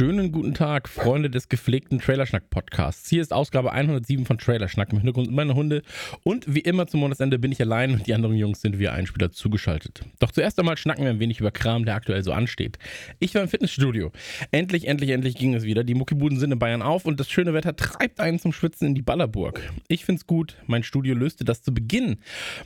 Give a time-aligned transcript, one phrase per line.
[0.00, 3.10] Schönen guten Tag, Freunde des gepflegten Trailerschnack-Podcasts.
[3.10, 5.82] Hier ist Ausgabe 107 von Trailerschnack im Hintergrund meiner Hunde.
[6.22, 9.06] Und wie immer zum Monatsende bin ich allein und die anderen Jungs sind wie ein
[9.06, 10.00] Spieler zugeschaltet.
[10.18, 12.78] Doch zuerst einmal schnacken wir ein wenig über Kram, der aktuell so ansteht.
[13.18, 14.10] Ich war im Fitnessstudio.
[14.52, 15.84] Endlich, endlich, endlich ging es wieder.
[15.84, 18.94] Die Muckibuden sind in Bayern auf und das schöne Wetter treibt einen zum Schwitzen in
[18.94, 19.70] die Ballerburg.
[19.86, 20.56] Ich find's gut.
[20.66, 22.20] Mein Studio löste das zu Beginn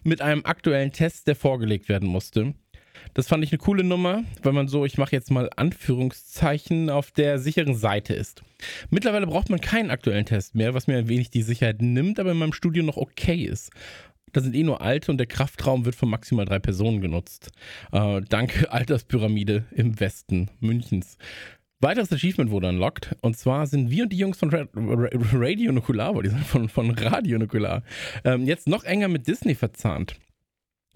[0.04, 2.54] mit einem aktuellen Test, der vorgelegt werden musste.
[3.12, 7.10] Das fand ich eine coole Nummer, weil man so, ich mache jetzt mal Anführungszeichen, auf
[7.10, 8.42] der sicheren Seite ist.
[8.90, 12.32] Mittlerweile braucht man keinen aktuellen Test mehr, was mir ein wenig die Sicherheit nimmt, aber
[12.32, 13.70] in meinem Studio noch okay ist.
[14.32, 17.50] Da sind eh nur alte und der Kraftraum wird von maximal drei Personen genutzt.
[17.92, 21.18] Äh, danke Alterspyramide im Westen Münchens.
[21.80, 23.14] Weiteres Achievement wurde unlocked.
[23.20, 26.68] Und zwar sind wir und die Jungs von Ra Ra Radio Nukular, die sind von,
[26.68, 27.82] von Radio Nukular,
[28.24, 30.16] ähm, jetzt noch enger mit Disney verzahnt.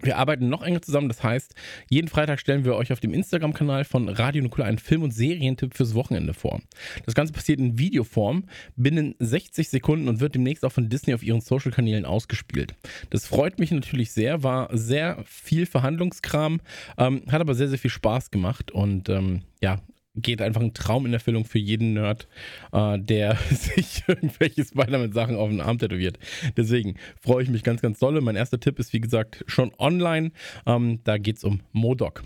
[0.01, 1.55] Wir arbeiten noch enger zusammen, das heißt,
[1.89, 5.75] jeden Freitag stellen wir euch auf dem Instagram-Kanal von Radio Nukular einen Film- und Serientipp
[5.75, 6.61] fürs Wochenende vor.
[7.05, 8.45] Das Ganze passiert in Videoform
[8.77, 12.75] binnen 60 Sekunden und wird demnächst auch von Disney auf ihren Social-Kanälen ausgespielt.
[13.09, 16.61] Das freut mich natürlich sehr, war sehr viel Verhandlungskram,
[16.97, 19.79] ähm, hat aber sehr, sehr viel Spaß gemacht und ähm, ja,
[20.15, 22.27] geht einfach ein Traum in Erfüllung für jeden Nerd,
[22.71, 26.19] äh, der sich irgendwelche Spider-Man-Sachen auf den Arm tätowiert.
[26.57, 28.21] Deswegen freue ich mich ganz, ganz dolle.
[28.21, 30.31] Mein erster Tipp ist, wie gesagt, schon online.
[30.65, 32.23] Ähm, da geht es um Modok.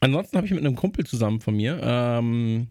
[0.00, 2.68] Ansonsten habe ich mit einem Kumpel zusammen von mir, ähm,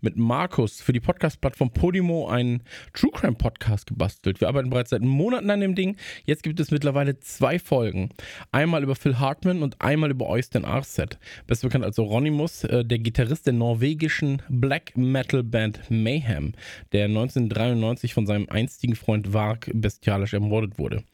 [0.00, 4.40] mit Markus, für die Podcast-Plattform Podimo einen True Crime Podcast gebastelt.
[4.40, 5.96] Wir arbeiten bereits seit Monaten an dem Ding.
[6.24, 8.10] Jetzt gibt es mittlerweile zwei Folgen.
[8.50, 11.18] Einmal über Phil Hartman und einmal über Oystein Arset.
[11.46, 16.52] Besser bekannt als Oronimus, äh, der Gitarrist der norwegischen Black Metal Band Mayhem,
[16.92, 21.04] der 1993 von seinem einstigen Freund Varg bestialisch ermordet wurde.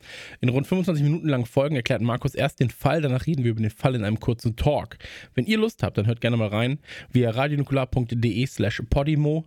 [0.40, 3.60] In rund 25 Minuten langen Folgen erklärt Markus erst den Fall, danach reden wir über
[3.60, 4.98] den Fall in einem kurzen Talk.
[5.34, 6.78] Wenn ihr Lust habt, dann hört gerne mal rein
[7.12, 9.44] via radionukular.de slash podimo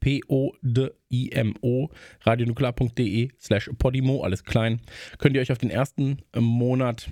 [0.00, 1.88] P-O-D-I-M-O,
[2.20, 4.80] radionuklear.de slash Podimo, alles klein.
[5.18, 7.10] Könnt ihr euch auf den ersten Monat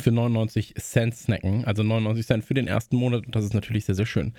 [0.00, 1.64] für 99 Cent snacken.
[1.64, 4.34] Also 99 Cent für den ersten Monat und das ist natürlich sehr, sehr schön.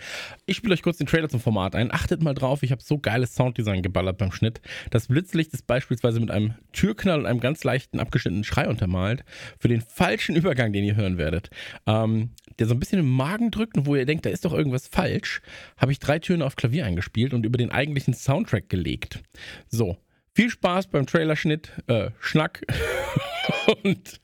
[0.45, 1.91] Ich spiele euch kurz den Trailer zum Format ein.
[1.91, 4.61] Achtet mal drauf, ich habe so geiles Sounddesign geballert beim Schnitt.
[4.91, 9.23] Das Blitzlicht ist beispielsweise mit einem Türknall und einem ganz leichten abgeschnittenen Schrei untermalt.
[9.59, 11.49] Für den falschen Übergang, den ihr hören werdet,
[11.85, 14.53] ähm, der so ein bisschen im Magen drückt und wo ihr denkt, da ist doch
[14.53, 15.41] irgendwas falsch,
[15.77, 19.21] habe ich drei Töne auf Klavier eingespielt und über den eigentlichen Soundtrack gelegt.
[19.69, 19.97] So,
[20.33, 22.61] viel Spaß beim Trailerschnitt, äh, Schnack.
[23.83, 24.21] Und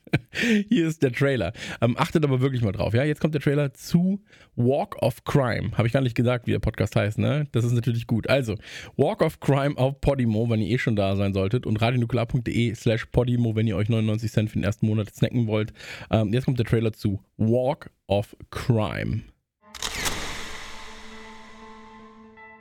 [0.68, 1.52] hier ist der Trailer.
[1.80, 2.94] Ähm, achtet aber wirklich mal drauf.
[2.94, 4.20] Ja, jetzt kommt der Trailer zu
[4.56, 5.72] Walk of Crime.
[5.76, 7.46] Habe ich gar nicht gesagt, wie der Podcast heißt, ne?
[7.52, 8.28] Das ist natürlich gut.
[8.28, 8.56] Also,
[8.96, 11.66] Walk of Crime auf Podimo, wenn ihr eh schon da sein solltet.
[11.66, 15.72] Und radionuklear.de slash Podimo, wenn ihr euch 99 Cent für den ersten Monat snacken wollt.
[16.10, 19.22] Ähm, jetzt kommt der Trailer zu Walk of Crime.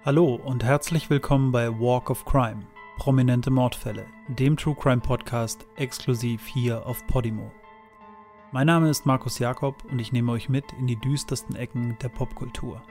[0.05, 2.72] Hallo und herzlich willkommen bei Walk of Crime.
[2.97, 7.51] Prominente Mordfälle, dem True Crime Podcast exklusiv hier auf Podimo.
[8.51, 12.09] Mein Name ist Markus Jakob und ich nehme euch mit in die düstersten Ecken der
[12.09, 12.81] Popkultur.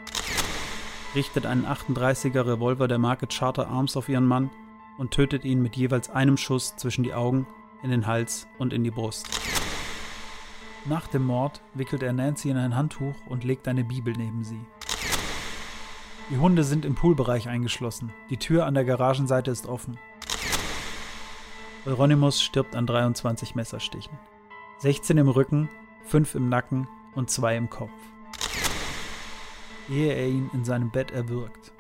[1.15, 4.51] Richtet einen 38er Revolver der Marke Charter Arms auf ihren Mann
[4.99, 7.47] und tötet ihn mit jeweils einem Schuss zwischen die Augen,
[7.83, 9.29] in den Hals und in die Brust.
[10.85, 14.61] Nach dem Mord wickelt er Nancy in ein Handtuch und legt eine Bibel neben sie.
[16.31, 18.13] Die Hunde sind im Poolbereich eingeschlossen.
[18.31, 19.99] Die Tür an der Garagenseite ist offen.
[21.85, 24.19] Euronymous stirbt an 23 Messerstichen.
[24.79, 25.69] 16 im Rücken,
[26.05, 27.91] 5 im Nacken und 2 im Kopf.
[29.91, 31.73] Ehe er ihn in seinem Bett erwürgt.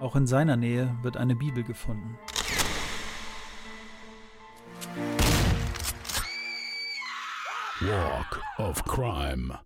[0.00, 2.18] Auch in seiner Nähe wird eine Bibel gefunden.
[7.80, 9.58] Walk of Crime.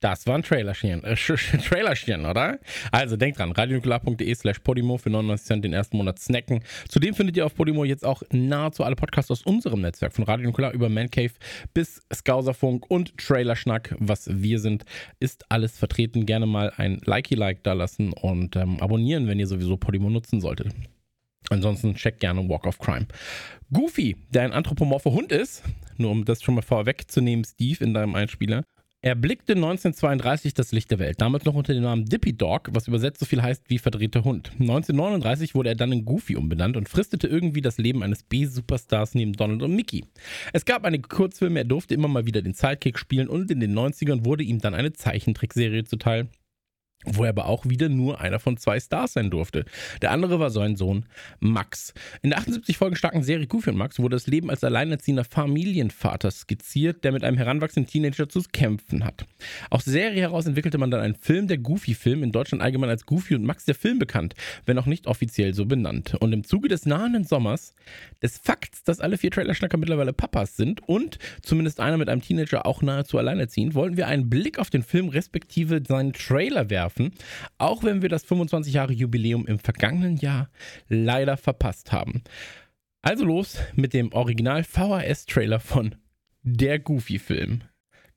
[0.00, 2.58] Das war ein Trailerchen, äh, Trailerchen, oder?
[2.90, 6.64] Also denkt dran, radionukular.de slash Podimo für 99 Cent den ersten Monat snacken.
[6.88, 10.46] Zudem findet ihr auf Podimo jetzt auch nahezu alle Podcasts aus unserem Netzwerk, von Radio
[10.46, 11.32] Nukular über Mancave
[11.74, 14.86] bis Skauserfunk und Trailerschnack, was wir sind,
[15.18, 16.24] ist alles vertreten.
[16.24, 20.68] Gerne mal ein Likey-Like da lassen und ähm, abonnieren, wenn ihr sowieso Podimo nutzen solltet.
[21.50, 23.06] Ansonsten checkt gerne Walk of Crime.
[23.70, 25.62] Goofy, der ein anthropomorpher Hund ist,
[25.98, 28.64] nur um das schon mal vorwegzunehmen, Steve, in deinem Einspieler,
[29.02, 32.86] Er blickte 1932 das Licht der Welt, damals noch unter dem Namen Dippy Dog, was
[32.86, 34.50] übersetzt so viel heißt wie verdrehter Hund.
[34.60, 39.32] 1939 wurde er dann in Goofy umbenannt und fristete irgendwie das Leben eines B-Superstars neben
[39.32, 40.04] Donald und Mickey.
[40.52, 43.72] Es gab einige Kurzfilme, er durfte immer mal wieder den Sidekick spielen und in den
[43.72, 46.28] 90ern wurde ihm dann eine Zeichentrickserie zuteil
[47.06, 49.64] wo er aber auch wieder nur einer von zwei Stars sein durfte.
[50.02, 51.06] Der andere war sein Sohn
[51.38, 51.94] Max.
[52.20, 56.30] In der 78 Folgen starken Serie Goofy und Max wurde das Leben als alleinerziehender Familienvater
[56.30, 59.24] skizziert, der mit einem heranwachsenden Teenager zu kämpfen hat.
[59.70, 63.06] Aus der Serie heraus entwickelte man dann einen Film, der Goofy-Film, in Deutschland allgemein als
[63.06, 64.34] Goofy und Max der Film bekannt,
[64.66, 66.16] wenn auch nicht offiziell so benannt.
[66.20, 67.74] Und im Zuge des nahenden Sommers,
[68.22, 72.66] des Fakts, dass alle vier Trailerschnacker mittlerweile Papas sind und zumindest einer mit einem Teenager
[72.66, 77.12] auch nahezu alleinerziehend, wollten wir einen Blick auf den Film respektive seinen Trailer werfen werfen,
[77.58, 80.50] auch wenn wir das 25 Jahre Jubiläum im vergangenen Jahr
[80.88, 82.22] leider verpasst haben.
[83.02, 85.94] Also los mit dem Original VHS-Trailer von
[86.42, 87.62] Der Goofy-Film.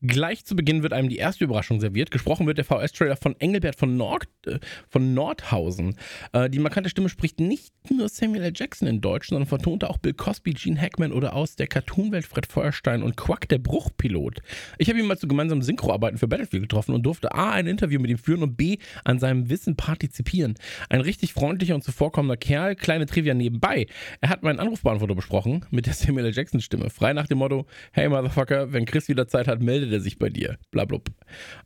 [0.05, 2.11] Gleich zu Beginn wird einem die erste Überraschung serviert.
[2.11, 4.59] Gesprochen wird der VS-Trailer von Engelbert von, Nord, äh,
[4.89, 5.95] von Nordhausen.
[6.33, 8.51] Äh, die markante Stimme spricht nicht nur Samuel L.
[8.53, 12.45] Jackson in Deutsch, sondern vertonte auch Bill Cosby, Gene Hackman oder aus der Cartoonwelt Fred
[12.45, 14.41] Feuerstein und Quack der Bruchpilot.
[14.77, 17.51] Ich habe ihn mal zu gemeinsamen Synchroarbeiten für Battlefield getroffen und durfte A.
[17.51, 18.79] ein Interview mit ihm führen und B.
[19.05, 20.55] an seinem Wissen partizipieren.
[20.89, 22.75] Ein richtig freundlicher und zuvorkommender Kerl.
[22.75, 23.87] Kleine Trivia nebenbei.
[24.19, 26.33] Er hat meinen Anrufbeantworter besprochen mit der Samuel L.
[26.33, 26.89] Jackson Stimme.
[26.89, 29.61] Frei nach dem Motto: Hey Motherfucker, wenn Chris wieder Zeit hat,
[29.93, 30.57] meldet er sich bei dir.
[30.71, 31.09] Blablub.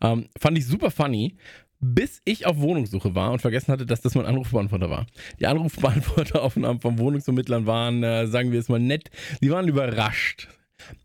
[0.02, 1.38] Ähm, fand ich super funny,
[1.80, 5.06] bis ich auf Wohnungssuche war und vergessen hatte, dass das mein Anrufbeantworter war.
[5.40, 9.10] Die Anrufbeantworteraufnahmen vom Wohnungsvermittlern waren, äh, sagen wir es mal nett,
[9.42, 10.50] die waren überrascht.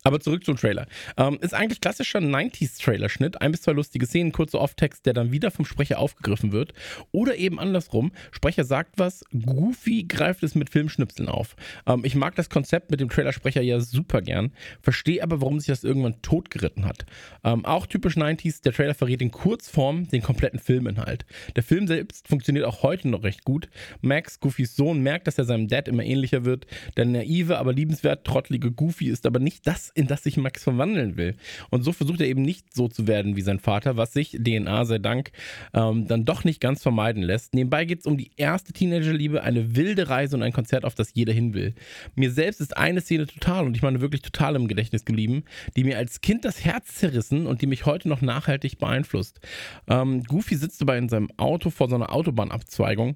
[0.05, 0.87] Aber zurück zum Trailer.
[1.17, 3.41] Ähm, ist eigentlich klassischer 90s-Trailerschnitt.
[3.41, 6.75] Ein bis zwei lustige Szenen, kurzer Off-Text, der dann wieder vom Sprecher aufgegriffen wird.
[7.13, 8.13] Oder eben andersrum.
[8.31, 11.57] Sprecher sagt was, Goofy greift es mit Filmschnipseln auf.
[11.87, 14.53] Ähm, ich mag das Konzept mit dem Trailersprecher ja super gern.
[14.81, 17.07] Verstehe aber, warum sich das irgendwann totgeritten hat.
[17.45, 21.25] Ähm, auch typisch 90s, der Trailer verrät in Kurzform den kompletten Filminhalt.
[21.57, 23.69] Der Film selbst funktioniert auch heute noch recht gut.
[24.01, 26.67] Max, Goofys Sohn, merkt, dass er seinem Dad immer ähnlicher wird.
[26.97, 31.17] Der naive, aber liebenswert trottelige Goofy ist aber nicht das, in das sich Max verwandeln
[31.17, 31.37] will.
[31.71, 34.85] Und so versucht er eben nicht so zu werden wie sein Vater, was sich, DNA
[34.85, 35.33] sei Dank,
[35.75, 37.55] ähm, dann doch nicht ganz vermeiden lässt.
[37.55, 41.15] Nebenbei geht es um die erste Teenagerliebe, eine wilde Reise und ein Konzert, auf das
[41.15, 41.75] jeder hin will.
[42.15, 45.45] Mir selbst ist eine Szene total, und ich meine wirklich total im Gedächtnis geblieben,
[45.77, 49.41] die mir als Kind das Herz zerrissen und die mich heute noch nachhaltig beeinflusst.
[49.89, 53.15] Ähm, Goofy sitzt dabei in seinem Auto vor so einer Autobahnabzweigung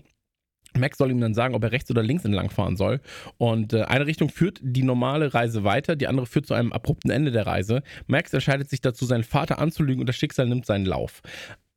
[0.78, 3.00] Max soll ihm dann sagen, ob er rechts oder links entlang fahren soll.
[3.38, 7.10] Und äh, eine Richtung führt die normale Reise weiter, die andere führt zu einem abrupten
[7.10, 7.82] Ende der Reise.
[8.06, 11.22] Max entscheidet sich dazu, seinen Vater anzulügen und das Schicksal nimmt seinen Lauf.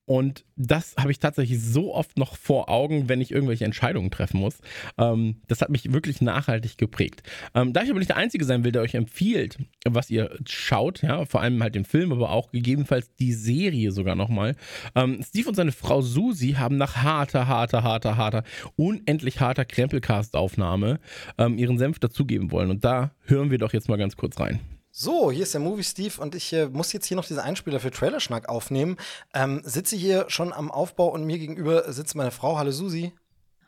[0.09, 4.39] Und das habe ich tatsächlich so oft noch vor Augen, wenn ich irgendwelche Entscheidungen treffen
[4.39, 4.57] muss.
[4.97, 7.21] Ähm, das hat mich wirklich nachhaltig geprägt.
[7.53, 11.03] Ähm, da ich aber nicht der Einzige sein will, der euch empfiehlt, was ihr schaut,
[11.03, 14.55] ja, vor allem halt den Film, aber auch gegebenenfalls die Serie sogar nochmal.
[14.95, 18.43] Ähm, Steve und seine Frau Susi haben nach harter, harter, harter, harter,
[18.77, 20.99] unendlich harter Krempelcast-Aufnahme
[21.37, 22.71] ähm, ihren Senf dazugeben wollen.
[22.71, 24.59] Und da hören wir doch jetzt mal ganz kurz rein.
[24.91, 27.79] So, hier ist der Movie Steve und ich äh, muss jetzt hier noch diesen Einspieler
[27.79, 28.97] für Trailerschnack aufnehmen.
[29.35, 32.57] Ähm, sitze hier schon am Aufbau und mir gegenüber sitzt meine Frau.
[32.57, 33.13] Hallo Susi.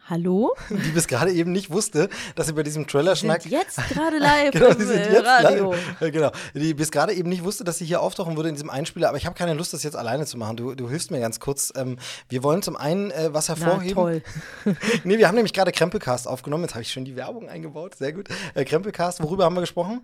[0.09, 0.56] Hallo?
[0.71, 3.45] Die bis gerade eben nicht wusste, dass sie bei diesem Trailerschnack.
[3.45, 5.73] Jetzt gerade live genau, die sind äh, jetzt Radio.
[5.73, 6.12] Live.
[6.12, 6.31] Genau.
[6.56, 9.18] Die bis gerade eben nicht wusste, dass sie hier auftauchen würde in diesem Einspieler, aber
[9.18, 10.57] ich habe keine Lust, das jetzt alleine zu machen.
[10.57, 11.71] Du, du hilfst mir ganz kurz.
[11.75, 11.97] Ähm,
[12.29, 14.21] wir wollen zum einen äh, was hervorheben.
[14.66, 14.75] Na, toll.
[15.04, 16.63] nee, wir haben nämlich gerade Krempelcast aufgenommen.
[16.63, 17.95] Jetzt habe ich schon die Werbung eingebaut.
[17.95, 18.28] Sehr gut.
[18.56, 20.01] Äh, Krempelcast, worüber haben wir gesprochen?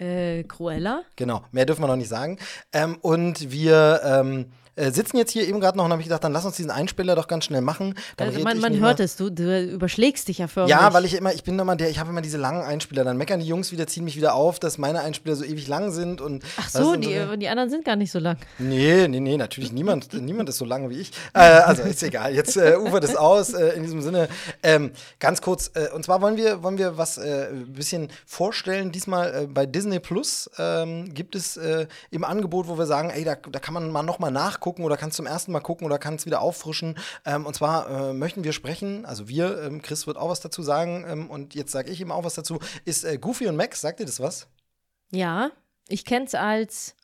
[0.00, 1.02] Äh, Cruella?
[1.16, 2.38] Genau, mehr dürfen wir noch nicht sagen.
[2.72, 4.46] Ähm, und wir ähm,
[4.76, 6.70] äh, sitzen jetzt hier eben gerade noch und habe ich gedacht, dann lass uns diesen
[6.70, 7.94] Einspieler doch ganz schnell machen.
[8.18, 10.70] Also man man hört es, du, du überschlägst dich ja förmlich.
[10.70, 13.04] Ja, weil ich immer, ich bin immer der, ich habe immer diese langen Einspieler.
[13.04, 15.90] Dann meckern die Jungs wieder, ziehen mich wieder auf, dass meine Einspieler so ewig lang
[15.92, 16.44] sind und.
[16.56, 18.36] Ach so, die, die anderen sind gar nicht so lang.
[18.58, 21.12] Nee, nee, nee, natürlich niemand, niemand ist so lang wie ich.
[21.34, 22.34] Äh, also ist egal.
[22.34, 23.54] Jetzt äh, ufert es aus.
[23.54, 24.28] Äh, in diesem Sinne,
[24.62, 25.70] ähm, ganz kurz.
[25.74, 28.92] Äh, und zwar wollen wir, wollen wir was äh, ein bisschen vorstellen.
[28.92, 31.58] Diesmal bei Disney Plus ähm, gibt es
[32.10, 34.96] im Angebot, wo wir sagen, ey, da, da kann man mal noch mal nachgucken oder
[34.96, 36.98] kann zum ersten Mal gucken oder kann es wieder auffrischen.
[37.24, 40.62] Ähm, und zwar äh, möchten wir sprechen, also wir, ähm, Chris wird auch was dazu
[40.62, 42.58] sagen ähm, und jetzt sage ich ihm auch was dazu.
[42.84, 44.48] Ist äh, Goofy und Max, sagt ihr das was?
[45.12, 45.50] Ja,
[45.88, 46.94] ich kenn's als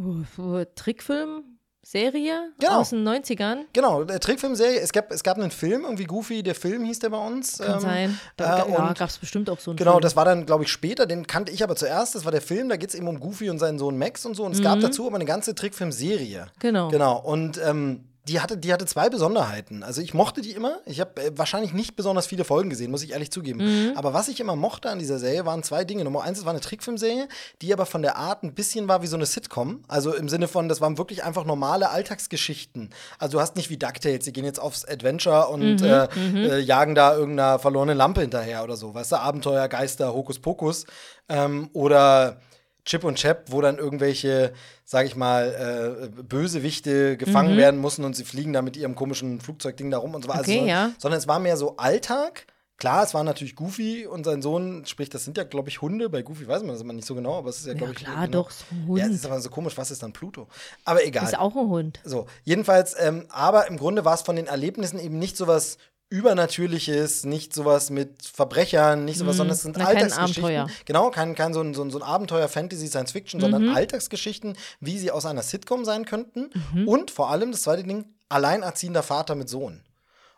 [0.00, 1.57] uh, Trickfilm,
[1.90, 2.80] Serie Genau.
[2.80, 3.64] aus den 90ern.
[3.72, 4.78] Genau, äh, Trickfilmserie.
[4.78, 7.58] Es gab, es gab einen Film, irgendwie Goofy, der Film hieß der bei uns.
[7.58, 8.20] Kann ähm, sein.
[8.36, 10.02] Da äh, ja, gab es bestimmt auch so einen Genau, Film.
[10.02, 11.06] das war dann, glaube ich, später.
[11.06, 12.14] Den kannte ich aber zuerst.
[12.14, 12.68] Das war der Film.
[12.68, 14.44] Da geht es eben um Goofy und seinen Sohn Max und so.
[14.44, 16.48] Und es gab dazu aber eine ganze Trickfilmserie.
[16.58, 16.88] Genau.
[16.88, 17.20] Genau.
[17.20, 19.82] Und ähm, die hatte, die hatte zwei Besonderheiten.
[19.82, 20.78] Also ich mochte die immer.
[20.86, 23.60] Ich habe äh, wahrscheinlich nicht besonders viele Folgen gesehen, muss ich ehrlich zugeben.
[23.60, 23.92] Mhm.
[23.96, 26.04] Aber was ich immer mochte an dieser Serie waren zwei Dinge.
[26.04, 27.28] Nummer eins, es war eine Trickfilmserie,
[27.62, 29.82] die aber von der Art ein bisschen war wie so eine Sitcom.
[29.88, 32.90] Also im Sinne von, das waren wirklich einfach normale Alltagsgeschichten.
[33.18, 36.08] Also du hast nicht wie DuckTales, die gehen jetzt aufs Adventure und Mhm, äh,
[36.46, 38.94] äh, jagen da irgendeiner verlorenen Lampe hinterher oder so.
[38.94, 40.84] Weißt du, Abenteuer, Geister, Hokuspokus.
[41.28, 42.40] Ähm, oder
[42.88, 44.54] Chip und Chap, wo dann irgendwelche,
[44.86, 47.58] sag ich mal, äh, Bösewichte gefangen Mhm.
[47.58, 50.40] werden müssen und sie fliegen da mit ihrem komischen Flugzeugding da rum und so weiter.
[50.40, 50.90] Okay, also, ja.
[50.98, 52.46] Sondern es war mehr so Alltag.
[52.78, 56.08] Klar, es war natürlich Goofy und sein Sohn, sprich, das sind ja, glaube ich, Hunde.
[56.08, 57.92] Bei Goofy weiß man das immer nicht so genau, aber es ist ja, Ja, glaube
[57.92, 57.98] ich.
[57.98, 58.42] klar, genau.
[58.44, 58.98] doch, so ein Hund.
[59.00, 60.46] Ja, es ist aber so komisch, was ist dann Pluto?
[60.84, 61.24] Aber egal.
[61.24, 62.00] ist auch ein Hund.
[62.04, 65.76] So, jedenfalls, ähm, aber im Grunde war es von den Erlebnissen eben nicht sowas
[66.10, 69.38] Übernatürliches, nicht sowas mit Verbrechern, nicht sowas, Mhm.
[69.38, 70.44] sondern es sind Na, Alltagsgeschichten.
[70.44, 70.66] Abenteuer.
[70.84, 73.42] Genau, kein, kein so ein, so ein, so ein Abenteuer, Fantasy, Science Fiction, Mhm.
[73.42, 76.50] sondern Alltagsgeschichten, wie sie aus einer Sitcom sein könnten.
[76.74, 76.88] Mhm.
[76.88, 79.82] Und vor allem, das zweite Ding, alleinerziehender Vater mit Sohn.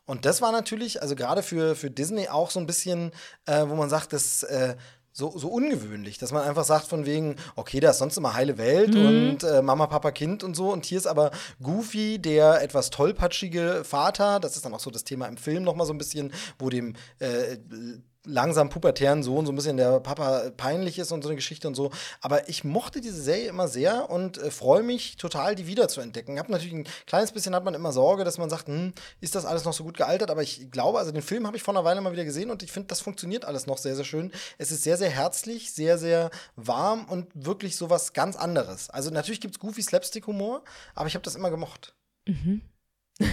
[0.06, 3.12] Und das war natürlich, also gerade für, für Disney auch so ein bisschen,
[3.46, 4.74] äh, wo man sagt, das äh,
[5.12, 8.59] so, so ungewöhnlich, dass man einfach sagt von wegen, okay, da ist sonst immer heile
[8.59, 10.73] Welt und äh, Mama, Papa, Kind und so.
[10.73, 11.31] Und hier ist aber
[11.62, 15.75] Goofy, der etwas tollpatschige Vater, das ist dann auch so das Thema im Film noch
[15.75, 17.57] mal so ein bisschen, wo dem äh,
[18.26, 21.74] langsam pubertären Sohn so ein bisschen der Papa peinlich ist und so eine Geschichte und
[21.74, 21.90] so.
[22.20, 26.00] Aber ich mochte diese Serie immer sehr und äh, freue mich total, die wieder zu
[26.00, 26.38] entdecken.
[26.38, 29.44] Hab natürlich ein kleines bisschen hat man immer Sorge, dass man sagt, hm, ist das
[29.44, 30.30] alles noch so gut gealtert?
[30.30, 32.62] Aber ich glaube, also den Film habe ich vor einer Weile mal wieder gesehen und
[32.62, 34.32] ich finde, das funktioniert alles noch sehr, sehr schön.
[34.58, 38.90] Es ist sehr, sehr herzlich, sehr, sehr warm und wirklich sowas ganz anderes.
[38.90, 40.62] Also natürlich gibt es goofy Slapstick-Humor,
[40.94, 41.94] aber ich habe das immer gemocht.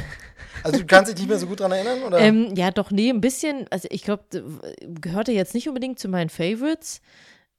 [0.64, 2.20] Also du kannst dich nicht mehr so gut dran erinnern, oder?
[2.20, 3.68] Ähm, ja, doch, nee, ein bisschen.
[3.70, 4.24] Also ich glaube,
[4.82, 7.02] gehörte jetzt nicht unbedingt zu meinen Favorites.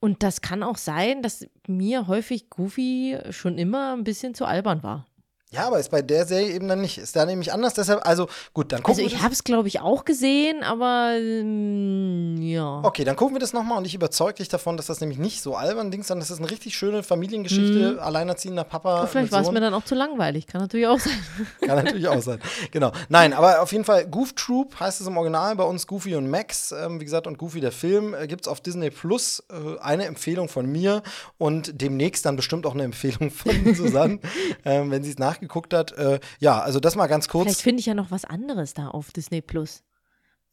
[0.01, 4.83] Und das kann auch sein, dass mir häufig Goofy schon immer ein bisschen zu albern
[4.83, 5.07] war.
[5.51, 6.99] Ja, aber ist bei der Serie eben dann nicht.
[6.99, 9.45] Ist da nämlich anders, deshalb, also gut, dann gucken Also wir ich das- habe es,
[9.45, 12.81] glaube ich, auch gesehen, aber ähm, ja.
[12.85, 15.41] Okay, dann gucken wir das nochmal und ich überzeuge dich davon, dass das nämlich nicht
[15.43, 19.05] so albern Ding ist, sondern das ist eine richtig schöne Familiengeschichte, alleinerziehender Papa.
[19.05, 19.09] Mhm.
[19.09, 20.47] vielleicht war es mir dann auch zu langweilig.
[20.47, 21.19] Kann natürlich auch sein.
[21.67, 22.41] Kann natürlich auch sein.
[22.71, 22.93] Genau.
[23.09, 26.29] Nein, aber auf jeden Fall Goof Troop heißt es im Original bei uns Goofy und
[26.31, 26.73] Max.
[26.73, 29.43] Ähm, wie gesagt, und Goofy der Film äh, gibt es auf Disney Plus.
[29.51, 31.03] Äh, eine Empfehlung von mir
[31.39, 34.19] und demnächst dann bestimmt auch eine Empfehlung von Susanne,
[34.65, 35.93] ähm, wenn sie es nachgeguckt hat.
[35.93, 37.45] Äh, ja, also das mal ganz kurz.
[37.45, 39.83] Vielleicht finde ich ja noch was anderes da auf Disney Plus,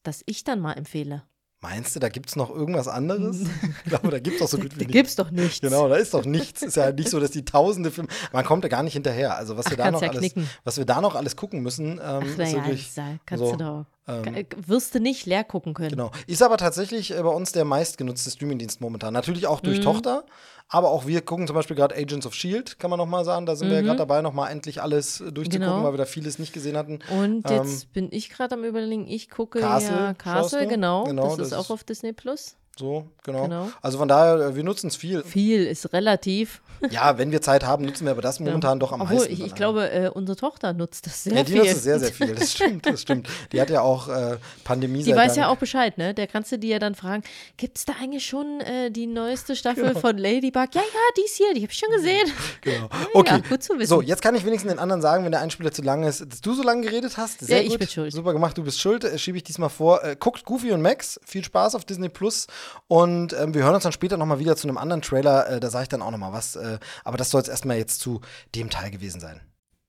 [0.04, 1.24] das ich dann mal empfehle.
[1.62, 3.40] Meinst du, da gibt es noch irgendwas anderes?
[3.86, 4.92] ich glaube, da gibt es doch so gut wie Da nichts.
[4.92, 5.62] gibt's doch nichts.
[5.62, 6.62] Genau, da ist doch nichts.
[6.62, 8.08] Ist ja nicht so, dass die tausende Filme.
[8.32, 9.36] Man kommt da gar nicht hinterher.
[9.36, 10.50] Also was wir Ach, da kannst noch ja alles, knicken.
[10.64, 12.92] was wir da noch alles gucken müssen, ähm, Ach, ist wirklich.
[13.26, 13.86] kannst so, du doch.
[14.08, 15.90] ähm, Äh, wirst du nicht leer gucken können.
[15.92, 16.12] Genau.
[16.28, 19.14] Ist aber tatsächlich äh, bei uns der meistgenutzte Streamingdienst momentan.
[19.14, 19.66] Natürlich auch Mhm.
[19.68, 20.24] durch Tochter,
[20.68, 23.46] aber auch wir gucken zum Beispiel gerade Agents of Shield, kann man noch mal sagen.
[23.46, 23.86] Da sind wir ja Mhm.
[23.88, 25.84] gerade dabei, noch mal endlich alles durchzugucken, Genau.
[25.84, 27.00] weil wir da vieles nicht gesehen hatten.
[27.20, 31.04] Und Ähm, jetzt bin ich gerade am überlegen, ich gucke Castle ja Castle, genau.
[31.04, 32.56] Genau, das, das ist auch auf Disney Plus.
[32.78, 33.44] So, genau.
[33.44, 33.70] Genau.
[33.82, 35.24] Also von daher, äh, wir nutzen es viel.
[35.24, 36.62] Viel ist relativ.
[36.90, 39.34] Ja, wenn wir Zeit haben, nutzen wir aber das momentan doch am Obwohl, meisten.
[39.34, 41.62] ich, ich glaube, äh, unsere Tochter nutzt das sehr ja, die viel.
[41.62, 42.36] nutzt es sehr, sehr viel.
[42.36, 43.28] Das stimmt, das stimmt.
[43.52, 46.14] Die hat ja auch äh, Pandemie Die weiß ja auch Bescheid, ne?
[46.14, 47.24] Der kannst du dir ja dann fragen,
[47.58, 50.00] gibt es da eigentlich schon äh, die neueste Staffel Genau.
[50.00, 50.74] von Ladybug?
[50.74, 52.28] Ja, ja, die ist hier, die habe ich schon gesehen.
[52.62, 52.90] Genau.
[53.14, 53.42] Okay.
[53.48, 53.88] gut zu wissen.
[53.90, 56.42] So, jetzt kann ich wenigstens den anderen sagen, wenn der Einspieler zu lang ist, dass
[56.42, 57.40] du so lange geredet hast.
[57.40, 57.80] Sehr Ja, ich gut.
[57.80, 58.12] bin schuld.
[58.14, 59.04] Super gemacht, du bist schuld.
[59.04, 60.04] Äh, Schiebe ich diesmal vor.
[60.04, 61.20] Äh, guckt Goofy und Max.
[61.26, 62.48] Viel Spaß auf Disney Plus.
[62.88, 65.50] Und ähm, wir hören uns dann später nochmal wieder zu einem anderen Trailer.
[65.50, 66.56] Äh, da sage ich dann auch nochmal was.
[66.74, 68.22] Äh, aber das soll jetzt erstmal jetzt zu
[68.56, 69.42] dem Teil gewesen sein.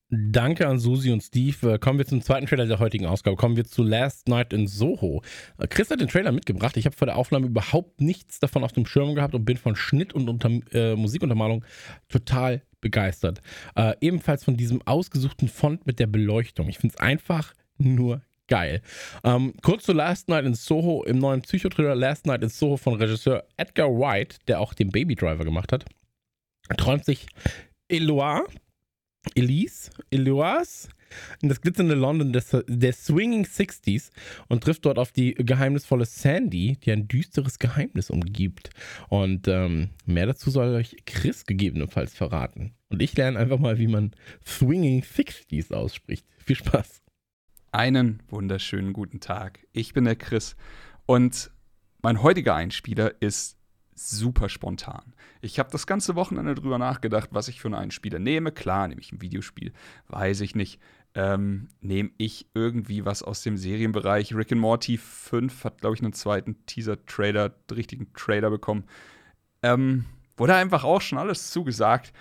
[0.08, 1.74] Danke an Susi und Steve.
[1.74, 3.36] Äh, Kommen wir zum zweiten Trailer der heutigen Ausgabe.
[3.36, 5.22] Kommen wir zu Last Night in Soho.
[5.58, 6.76] Äh, Chris hat den Trailer mitgebracht.
[6.76, 9.74] Ich habe vor der Aufnahme überhaupt nichts davon auf dem Schirm gehabt und bin von
[9.74, 11.64] Schnitt und unter, äh, Musikuntermalung
[12.08, 13.40] total begeistert.
[13.74, 16.68] Äh, ebenfalls von diesem ausgesuchten Font mit der Beleuchtung.
[16.68, 18.82] Ich finde es einfach nur geil.
[19.24, 22.94] Ähm, kurz zu Last Night in Soho im neuen Psychothriller Last Night in Soho von
[22.94, 25.84] Regisseur Edgar Wright, der auch den Baby Driver gemacht hat.
[26.76, 27.26] Träumt sich
[27.88, 28.46] Eloise
[29.34, 30.88] Elise, Eloise,
[31.40, 34.10] in das glitzernde London des, der Swinging Sixties
[34.48, 38.70] und trifft dort auf die geheimnisvolle Sandy, die ein düsteres Geheimnis umgibt.
[39.08, 42.74] Und ähm, mehr dazu soll euch Chris gegebenenfalls verraten.
[42.88, 44.12] Und ich lerne einfach mal, wie man
[44.44, 46.26] Swinging Sixties ausspricht.
[46.38, 47.02] Viel Spaß.
[47.72, 49.66] Einen wunderschönen guten Tag.
[49.72, 50.56] Ich bin der Chris
[51.04, 51.50] und
[52.02, 53.55] mein heutiger Einspieler ist
[53.96, 55.14] super spontan.
[55.40, 58.52] Ich habe das ganze Wochenende drüber nachgedacht, was ich für einen Einspieler nehme.
[58.52, 59.72] Klar, nehme ich ein Videospiel,
[60.08, 60.80] weiß ich nicht.
[61.14, 64.34] Ähm, nehme ich irgendwie was aus dem Serienbereich.
[64.34, 68.84] Rick and Morty 5 hat, glaube ich, einen zweiten Teaser-Trailer, richtigen Trailer bekommen.
[69.62, 70.04] Ähm,
[70.36, 72.12] wurde einfach auch schon alles zugesagt.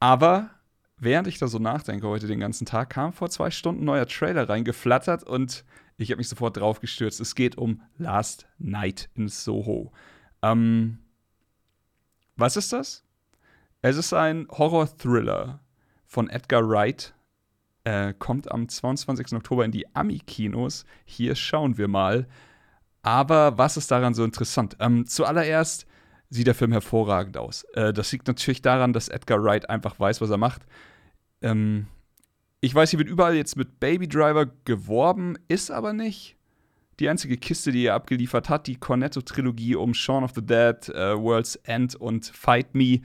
[0.00, 0.50] Aber
[0.96, 4.06] während ich da so nachdenke heute den ganzen Tag, kam vor zwei Stunden ein neuer
[4.06, 5.64] Trailer reingeflattert und
[5.98, 7.20] ich habe mich sofort drauf gestürzt.
[7.20, 9.92] Es geht um Last Night in Soho.
[10.42, 10.98] Ähm,
[12.42, 13.04] was ist das?
[13.82, 15.60] Es ist ein Horror-Thriller
[16.06, 17.14] von Edgar Wright.
[17.84, 19.32] Äh, kommt am 22.
[19.34, 20.84] Oktober in die Ami-Kinos.
[21.04, 22.26] Hier schauen wir mal.
[23.02, 24.76] Aber was ist daran so interessant?
[24.80, 25.86] Ähm, zuallererst
[26.30, 27.62] sieht der Film hervorragend aus.
[27.74, 30.62] Äh, das liegt natürlich daran, dass Edgar Wright einfach weiß, was er macht.
[31.42, 31.86] Ähm,
[32.60, 36.36] ich weiß, hier wird überall jetzt mit Baby Driver geworben, ist aber nicht.
[37.00, 41.20] Die einzige Kiste, die er abgeliefert hat, die Cornetto-Trilogie um Shaun of the Dead, uh,
[41.20, 43.00] World's End und Fight Me,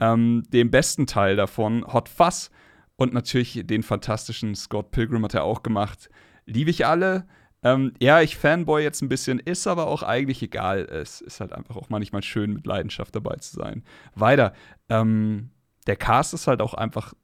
[0.00, 2.50] ähm, den besten Teil davon, Hot Fuzz
[2.96, 6.08] und natürlich den fantastischen Scott Pilgrim hat er auch gemacht.
[6.46, 7.26] Liebe ich alle.
[7.62, 10.80] Ähm, ja, ich Fanboy jetzt ein bisschen, ist aber auch eigentlich egal.
[10.84, 13.82] Es ist halt einfach auch manchmal schön, mit Leidenschaft dabei zu sein.
[14.14, 14.52] Weiter.
[14.88, 15.50] Ähm,
[15.86, 17.14] der Cast ist halt auch einfach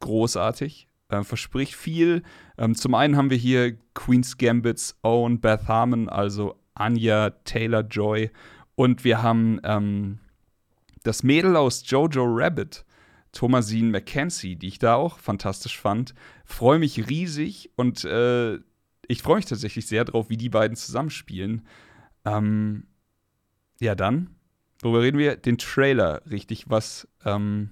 [0.00, 0.88] großartig.
[1.12, 2.22] Äh, verspricht viel.
[2.56, 8.30] Ähm, zum einen haben wir hier Queen's Gambits Own Beth Harmon, also Anya Taylor Joy.
[8.76, 10.20] Und wir haben ähm,
[11.02, 12.86] das Mädel aus Jojo Rabbit,
[13.32, 16.14] Thomasine McKenzie, die ich da auch fantastisch fand.
[16.46, 18.58] Freue mich riesig und äh,
[19.06, 21.66] ich freue mich tatsächlich sehr drauf, wie die beiden zusammenspielen.
[22.24, 22.86] Ähm,
[23.80, 24.30] ja, dann,
[24.80, 25.36] worüber reden wir?
[25.36, 27.70] Den Trailer, richtig, was ähm,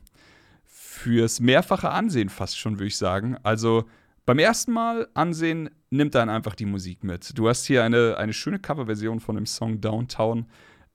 [1.01, 3.37] fürs mehrfache Ansehen fast schon, würde ich sagen.
[3.43, 3.85] Also
[4.27, 7.37] beim ersten Mal ansehen nimmt dann einfach die Musik mit.
[7.39, 10.47] Du hast hier eine, eine schöne Coverversion von dem Song Downtown.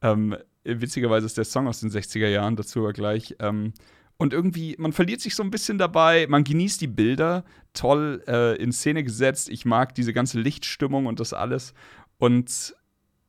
[0.01, 3.35] Ähm, witzigerweise ist der Song aus den 60er Jahren, dazu aber gleich.
[3.39, 3.73] Ähm,
[4.17, 7.43] und irgendwie, man verliert sich so ein bisschen dabei, man genießt die Bilder,
[7.73, 9.49] toll äh, in Szene gesetzt.
[9.49, 11.73] Ich mag diese ganze Lichtstimmung und das alles.
[12.17, 12.75] Und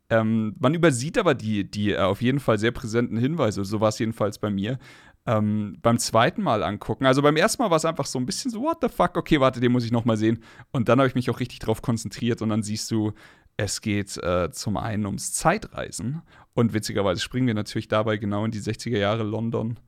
[0.08, 3.88] ähm, man übersieht aber die, die äh, auf jeden Fall sehr präsenten Hinweise, so war
[3.88, 4.78] es jedenfalls bei mir,
[5.26, 7.06] ähm, beim zweiten Mal angucken.
[7.06, 9.40] Also beim ersten Mal war es einfach so ein bisschen so, what the fuck, okay,
[9.40, 10.42] warte, den muss ich noch mal sehen.
[10.70, 13.12] Und dann habe ich mich auch richtig drauf konzentriert und dann siehst du,
[13.56, 16.22] es geht äh, zum einen ums Zeitreisen
[16.54, 19.78] und witzigerweise springen wir natürlich dabei genau in die 60er Jahre London.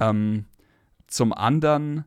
[0.00, 0.46] Ähm,
[1.06, 2.04] zum anderen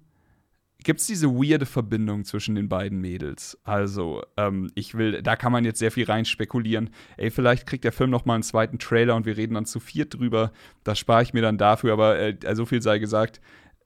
[0.86, 3.58] gibt es diese weirde Verbindung zwischen den beiden Mädels.
[3.64, 6.92] Also, ähm, ich will, da kann man jetzt sehr viel rein spekulieren.
[7.18, 9.80] Ey, vielleicht kriegt der Film noch mal einen zweiten Trailer und wir reden dann zu
[9.80, 10.52] viert drüber.
[10.84, 13.42] Das spare ich mir dann dafür, aber äh, so viel sei gesagt.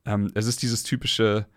[0.06, 1.48] Ähm, es ist dieses typische,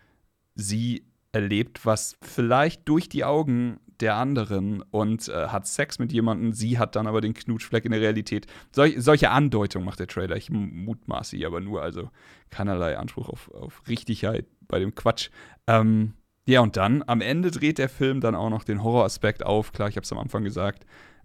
[0.55, 6.53] sie erlebt was vielleicht durch die Augen der anderen und äh, hat Sex mit jemandem.
[6.53, 8.47] Sie hat dann aber den Knutschfleck in der Realität.
[8.73, 10.37] Sol solche Andeutungen macht der Trailer.
[10.37, 12.11] Ich mutmaße hier aber nur, also
[12.51, 15.31] keinerlei Anspruch auf, auf Richtigkeit bei dem Quatsch.
[15.69, 16.15] Ähm,
[16.47, 19.73] ja, und dann am Ende dreht der Film dann auch noch den Horroraspekt auf.
[19.73, 20.85] Klar, ich habe es am Anfang gesagt.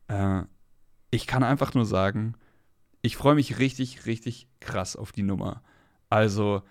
[0.10, 0.44] Äh,
[1.10, 2.36] ich kann einfach nur sagen,
[3.02, 5.64] ich freue mich richtig, richtig krass auf die Nummer.
[6.10, 6.62] Also,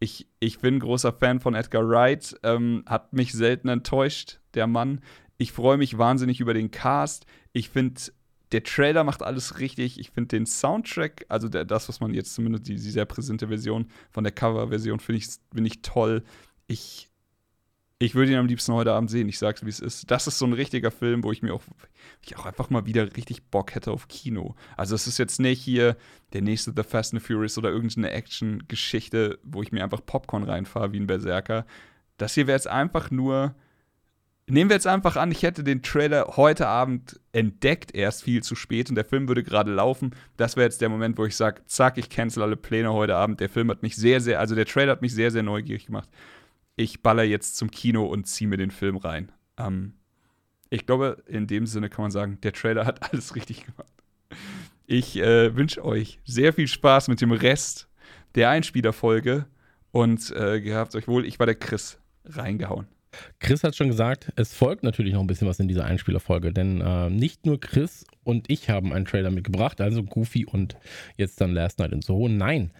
[0.00, 5.00] ich, ich bin großer Fan von Edgar Wright, ähm, hat mich selten enttäuscht, der Mann.
[5.38, 7.24] Ich freue mich wahnsinnig über den Cast.
[7.52, 8.00] Ich finde,
[8.52, 9.98] der Trailer macht alles richtig.
[9.98, 13.48] Ich finde den Soundtrack, also der, das, was man jetzt zumindest, die, die sehr präsente
[13.48, 16.24] Version von der Cover-Version, finde ich, find ich toll.
[16.66, 17.08] Ich,
[18.00, 19.28] ich würde ihn am liebsten heute Abend sehen.
[19.28, 20.10] Ich sag's, wie es ist.
[20.10, 21.62] Das ist so ein richtiger Film, wo ich mir auch,
[22.22, 24.56] ich auch einfach mal wieder richtig Bock hätte auf Kino.
[24.76, 25.96] Also es ist jetzt nicht hier
[26.32, 30.92] der nächste The Fast and Furious oder irgendeine Action-Geschichte, wo ich mir einfach Popcorn reinfahre
[30.92, 31.66] wie ein Berserker.
[32.16, 33.54] Das hier wäre jetzt einfach nur.
[34.50, 38.54] Nehmen wir jetzt einfach an, ich hätte den Trailer heute Abend entdeckt, erst viel zu
[38.54, 40.14] spät und der Film würde gerade laufen.
[40.36, 43.40] Das wäre jetzt der Moment, wo ich sage, zack, ich cancel alle Pläne heute Abend.
[43.40, 46.08] Der Film hat mich sehr, sehr, also der Trailer hat mich sehr, sehr neugierig gemacht
[46.80, 49.30] ich baller jetzt zum Kino und ziehe mir den Film rein.
[49.58, 49.94] Ähm,
[50.70, 53.92] ich glaube, in dem Sinne kann man sagen, der Trailer hat alles richtig gemacht.
[54.86, 57.88] Ich äh, wünsche euch sehr viel Spaß mit dem Rest
[58.34, 59.46] der Einspielerfolge
[59.92, 61.26] und äh, gehabt euch wohl.
[61.26, 61.98] Ich war der Chris.
[62.24, 62.86] Reingehauen.
[63.38, 66.80] Chris hat schon gesagt, es folgt natürlich noch ein bisschen was in dieser Einspielerfolge, denn
[66.80, 70.76] äh, nicht nur Chris und ich haben einen Trailer mitgebracht, also Goofy und
[71.16, 72.28] jetzt dann Last Night in Soho.
[72.28, 72.70] Nein,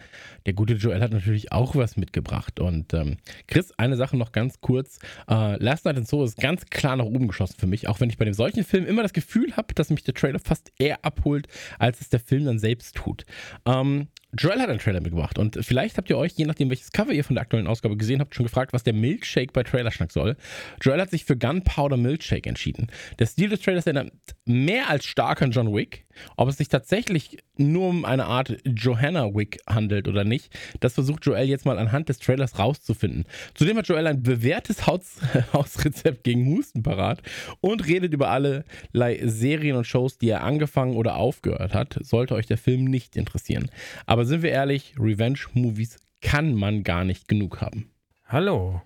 [0.46, 2.60] der gute Joel hat natürlich auch was mitgebracht.
[2.60, 4.98] Und ähm, Chris, eine Sache noch ganz kurz.
[5.28, 8.10] Äh, Last Night in Soho ist ganz klar nach oben geschossen für mich, auch wenn
[8.10, 11.04] ich bei dem solchen Film immer das Gefühl habe, dass mich der Trailer fast eher
[11.04, 11.48] abholt,
[11.78, 13.24] als es der Film dann selbst tut.
[13.66, 17.12] Ähm, Joel hat einen Trailer mitgebracht und vielleicht habt ihr euch, je nachdem welches Cover
[17.12, 20.36] ihr von der aktuellen Ausgabe gesehen habt, schon gefragt, was der Milkshake bei Trailerschnack soll.
[20.80, 22.86] Joel hat sich für Gunpowder Milkshake entschieden.
[23.18, 24.12] Der Stil des Trailers erinnert
[24.44, 26.04] mehr als stark an John Wick.
[26.36, 31.24] Ob es sich tatsächlich nur um eine Art Johanna Wick handelt oder nicht, das versucht
[31.24, 33.24] Joel jetzt mal anhand des Trailers rauszufinden.
[33.54, 35.20] Zudem hat Joel ein bewährtes Haus
[35.52, 37.22] Hausrezept gegen Husten parat
[37.60, 41.98] und redet über alle Serien und Shows, die er angefangen oder aufgehört hat.
[42.02, 43.70] Sollte euch der Film nicht interessieren.
[44.06, 47.90] Aber sind wir ehrlich, Revenge-Movies kann man gar nicht genug haben.
[48.26, 48.82] Hallo,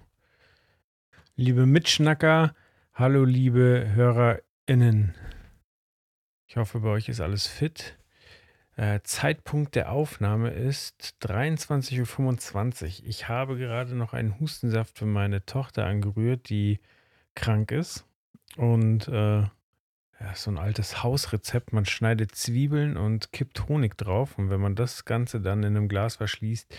[1.37, 2.55] liebe Mitschnacker,
[2.95, 5.15] hallo, liebe HörerInnen.
[6.55, 7.99] Ich hoffe, bei euch ist alles fit.
[8.77, 13.09] Äh, Zeitpunkt der Aufnahme ist 23.25 Uhr.
[13.09, 16.79] Ich habe gerade noch einen Hustensaft für meine Tochter angerührt, die
[17.35, 18.07] krank ist.
[18.57, 19.51] Und äh, ja,
[20.37, 21.73] so ein altes Hausrezept.
[21.73, 24.39] Man schneidet Zwiebeln und kippt Honig drauf.
[24.39, 26.73] Und wenn man das Ganze dann in einem Glas verschließt,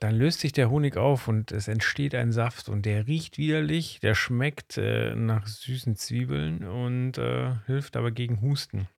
[0.00, 4.00] dann löst sich der Honig auf und es entsteht ein Saft und der riecht widerlich,
[4.00, 8.88] der schmeckt äh, nach süßen Zwiebeln und äh, hilft aber gegen Husten.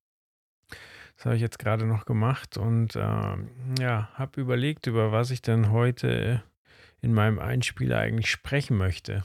[1.17, 3.01] Das habe ich jetzt gerade noch gemacht und äh,
[3.81, 6.43] ja, habe überlegt, über was ich dann heute
[7.01, 9.25] in meinem Einspieler eigentlich sprechen möchte.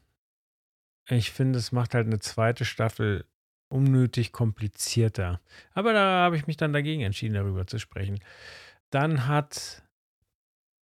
[1.09, 3.27] Ich finde, es macht halt eine zweite Staffel
[3.69, 5.41] unnötig komplizierter.
[5.75, 8.21] Aber da habe ich mich dann dagegen entschieden, darüber zu sprechen.
[8.91, 9.83] Dann hat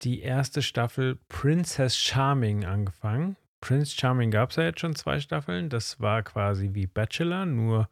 [0.02, 3.36] die erste Staffel Princess Charming angefangen.
[3.60, 5.68] Prince Charming gab es ja jetzt schon zwei Staffeln.
[5.68, 7.88] Das war quasi wie Bachelor, nur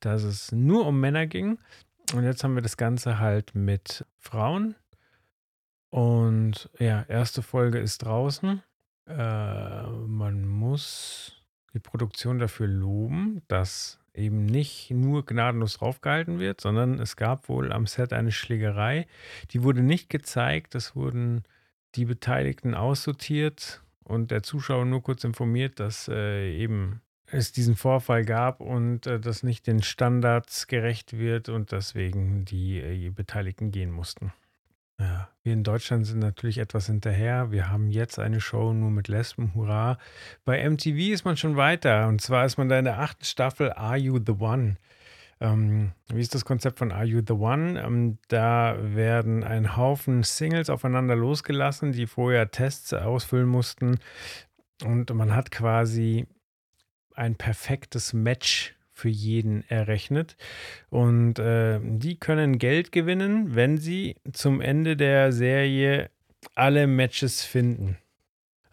[0.00, 1.58] dass es nur um Männer ging.
[2.12, 4.74] Und jetzt haben wir das Ganze halt mit Frauen.
[5.90, 8.62] Und ja, erste Folge ist draußen.
[9.06, 11.36] Äh, man muss
[11.74, 17.72] die Produktion dafür loben, dass eben nicht nur gnadenlos draufgehalten wird, sondern es gab wohl
[17.72, 19.06] am Set eine Schlägerei.
[19.52, 21.44] Die wurde nicht gezeigt, es wurden
[21.94, 28.24] die Beteiligten aussortiert und der Zuschauer nur kurz informiert, dass äh, eben es diesen Vorfall
[28.24, 33.90] gab und äh, das nicht den Standards gerecht wird und deswegen die äh, Beteiligten gehen
[33.90, 34.32] mussten.
[35.02, 37.50] Ja, wir in Deutschland sind natürlich etwas hinterher.
[37.50, 39.98] Wir haben jetzt eine Show nur mit Lesben, hurra.
[40.44, 42.06] Bei MTV ist man schon weiter.
[42.06, 44.76] Und zwar ist man da in der achten Staffel Are You the One?
[45.40, 47.82] Ähm, wie ist das Konzept von Are You the One?
[47.82, 53.98] Ähm, da werden ein Haufen Singles aufeinander losgelassen, die vorher Tests ausfüllen mussten.
[54.84, 56.28] Und man hat quasi
[57.16, 60.36] ein perfektes Match für jeden errechnet.
[60.88, 66.08] Und äh, die können Geld gewinnen, wenn sie zum Ende der Serie
[66.54, 67.98] alle Matches finden.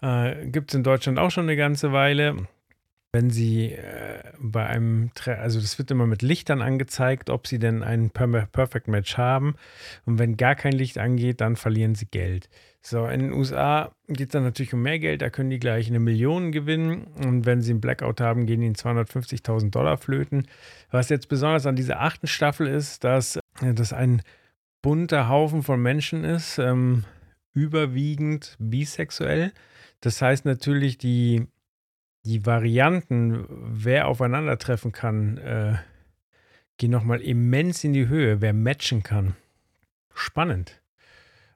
[0.04, 2.48] Äh, Gibt es in Deutschland auch schon eine ganze Weile.
[3.12, 7.82] Wenn sie äh, bei einem, also das wird immer mit Lichtern angezeigt, ob sie denn
[7.82, 9.56] ein Perfect Match haben.
[10.06, 12.50] Und wenn gar kein Licht angeht, dann verlieren sie Geld.
[12.82, 15.88] So, in den USA geht es dann natürlich um mehr Geld, da können die gleich
[15.88, 20.48] eine Million gewinnen und wenn sie einen Blackout haben, gehen ihnen 250.000 Dollar flöten.
[20.90, 24.22] Was jetzt besonders an dieser achten Staffel ist, dass das ein
[24.82, 27.04] bunter Haufen von Menschen ist, ähm,
[27.54, 29.52] überwiegend bisexuell.
[30.00, 31.48] Das heißt natürlich, die,
[32.24, 35.78] die Varianten, wer aufeinandertreffen kann, äh,
[36.78, 39.36] gehen nochmal immens in die Höhe, wer matchen kann.
[40.14, 40.82] Spannend.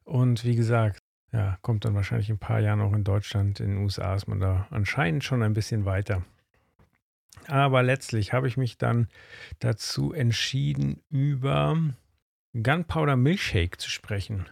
[0.04, 1.00] Und wie gesagt,
[1.32, 3.60] ja, kommt dann wahrscheinlich in ein paar Jahren auch in Deutschland.
[3.60, 6.24] In den USA ist man da anscheinend schon ein bisschen weiter.
[7.48, 9.08] Aber letztlich habe ich mich dann
[9.60, 11.78] dazu entschieden, über
[12.54, 14.48] Gunpowder Milkshake zu sprechen.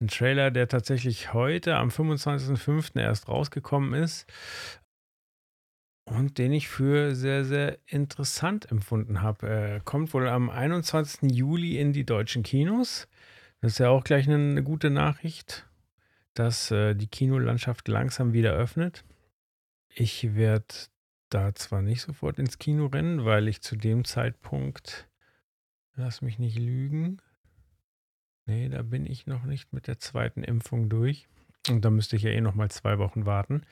[0.00, 3.00] Ein Trailer, der tatsächlich heute am 25.05.
[3.00, 4.26] erst rausgekommen ist
[6.04, 9.48] und den ich für sehr, sehr interessant empfunden habe.
[9.48, 11.30] Er kommt wohl am 21.
[11.30, 13.08] Juli in die deutschen Kinos.
[13.60, 15.66] Das ist ja auch gleich eine gute Nachricht
[16.34, 19.04] dass äh, die Kinolandschaft langsam wieder öffnet.
[19.88, 20.74] Ich werde
[21.28, 25.08] da zwar nicht sofort ins Kino rennen, weil ich zu dem Zeitpunkt,
[25.94, 27.18] lass mich nicht lügen,
[28.46, 31.28] nee, da bin ich noch nicht mit der zweiten Impfung durch.
[31.68, 33.62] Und da müsste ich ja eh noch mal zwei Wochen warten.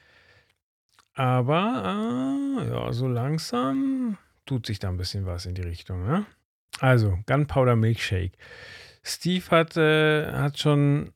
[1.15, 6.07] Aber äh, ja, so langsam tut sich da ein bisschen was in die Richtung.
[6.07, 6.27] Ne?
[6.79, 8.33] Also, Gunpowder Milkshake.
[9.03, 11.13] Steve hat, äh, hat schon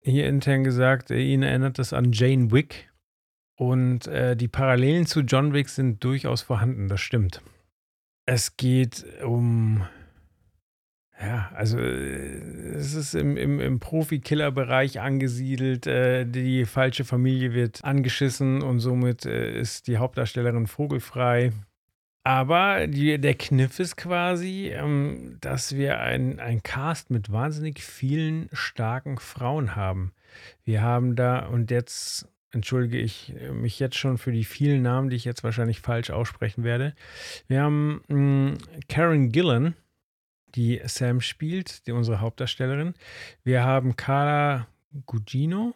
[0.00, 2.90] hier intern gesagt, äh, ihn erinnert das an Jane Wick.
[3.56, 7.40] Und äh, die Parallelen zu John Wick sind durchaus vorhanden, das stimmt.
[8.26, 9.86] Es geht um
[11.20, 15.86] ja, also äh, es ist im, im, im Profi-Killer-Bereich angesiedelt.
[15.86, 21.52] Äh, die falsche Familie wird angeschissen und somit äh, ist die Hauptdarstellerin vogelfrei.
[22.24, 28.48] Aber die, der Kniff ist quasi, ähm, dass wir ein, ein Cast mit wahnsinnig vielen
[28.52, 30.12] starken Frauen haben.
[30.64, 35.16] Wir haben da, und jetzt entschuldige ich mich jetzt schon für die vielen Namen, die
[35.16, 36.94] ich jetzt wahrscheinlich falsch aussprechen werde.
[37.46, 39.74] Wir haben mh, mm, Karen Gillan,
[40.54, 42.94] die Sam spielt, die unsere Hauptdarstellerin.
[43.42, 44.68] Wir haben Carla
[45.06, 45.74] Gugino,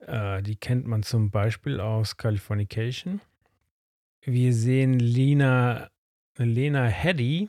[0.00, 3.20] äh, die kennt man zum Beispiel aus Californication.
[4.22, 5.90] Wir sehen Lena,
[6.36, 7.48] Lena Heddy,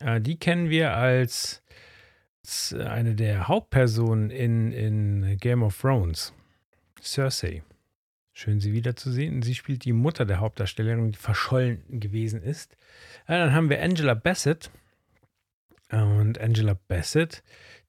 [0.00, 1.62] äh, die kennen wir als,
[2.42, 6.32] als eine der Hauptpersonen in, in Game of Thrones,
[7.00, 7.62] Cersei.
[8.32, 9.42] Schön, sie wiederzusehen.
[9.42, 12.76] Sie spielt die Mutter der Hauptdarstellerin, die verschollen gewesen ist.
[13.26, 14.70] Ja, dann haben wir Angela Bassett,
[15.90, 17.42] und Angela Bassett,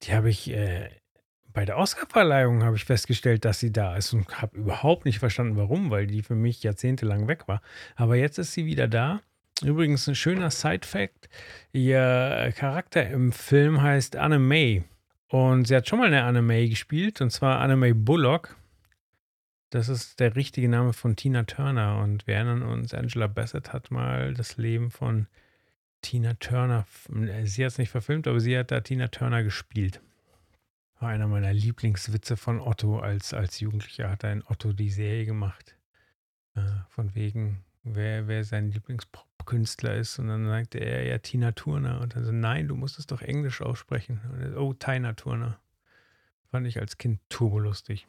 [0.04, 0.90] die habe ich äh,
[1.54, 5.58] bei der Oscarverleihung habe ich festgestellt, dass sie da ist und habe überhaupt nicht verstanden,
[5.58, 7.62] warum, weil die für mich jahrzehntelang weg war.
[7.96, 9.22] Aber jetzt ist sie wieder da.
[9.64, 11.28] Übrigens ein schöner Side-Fact:
[11.74, 14.84] Ihr Charakter im Film heißt Anne May.
[15.28, 18.56] Und sie hat schon mal eine Anne May gespielt, und zwar Anne May Bullock.
[19.70, 22.02] Das ist der richtige Name von Tina Turner.
[22.02, 25.28] Und wir erinnern uns, Angela Bassett hat mal das Leben von
[26.02, 30.02] Tina Turner, äh, sie hat es nicht verfilmt, aber sie hat da Tina Turner gespielt.
[31.00, 35.26] War einer meiner Lieblingswitze von Otto als, als Jugendlicher, hat er in Otto die Serie
[35.26, 35.76] gemacht.
[36.56, 40.20] Äh, von wegen, wer, wer sein Lieblingskünstler ist.
[40.20, 42.02] Und dann sagte er, ja, Tina Turner.
[42.02, 44.20] Und dann so, nein, du musst es doch Englisch aussprechen.
[44.32, 45.60] Und, oh, Tina Turner.
[46.52, 48.08] Fand ich als Kind turbolustig.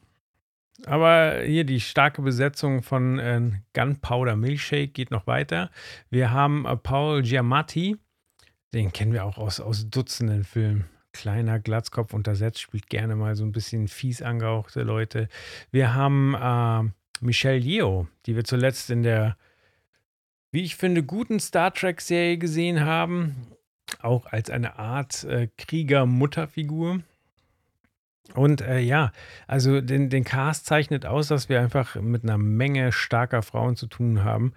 [0.87, 5.71] Aber hier die starke Besetzung von äh, Gunpowder Milkshake geht noch weiter.
[6.09, 7.97] Wir haben äh, Paul Giamatti,
[8.73, 10.87] den kennen wir auch aus, aus Dutzenden Filmen.
[11.13, 15.29] Kleiner Glatzkopf untersetzt, spielt gerne mal so ein bisschen fies angehauchte Leute.
[15.73, 19.37] Wir haben äh, Michelle Yeoh, die wir zuletzt in der,
[20.53, 23.49] wie ich finde, guten Star Trek-Serie gesehen haben.
[24.01, 27.01] Auch als eine Art äh, Krieger-Mutterfigur.
[28.35, 29.13] Und äh, ja,
[29.47, 33.87] also den, den Cast zeichnet aus, dass wir einfach mit einer Menge starker Frauen zu
[33.87, 34.53] tun haben.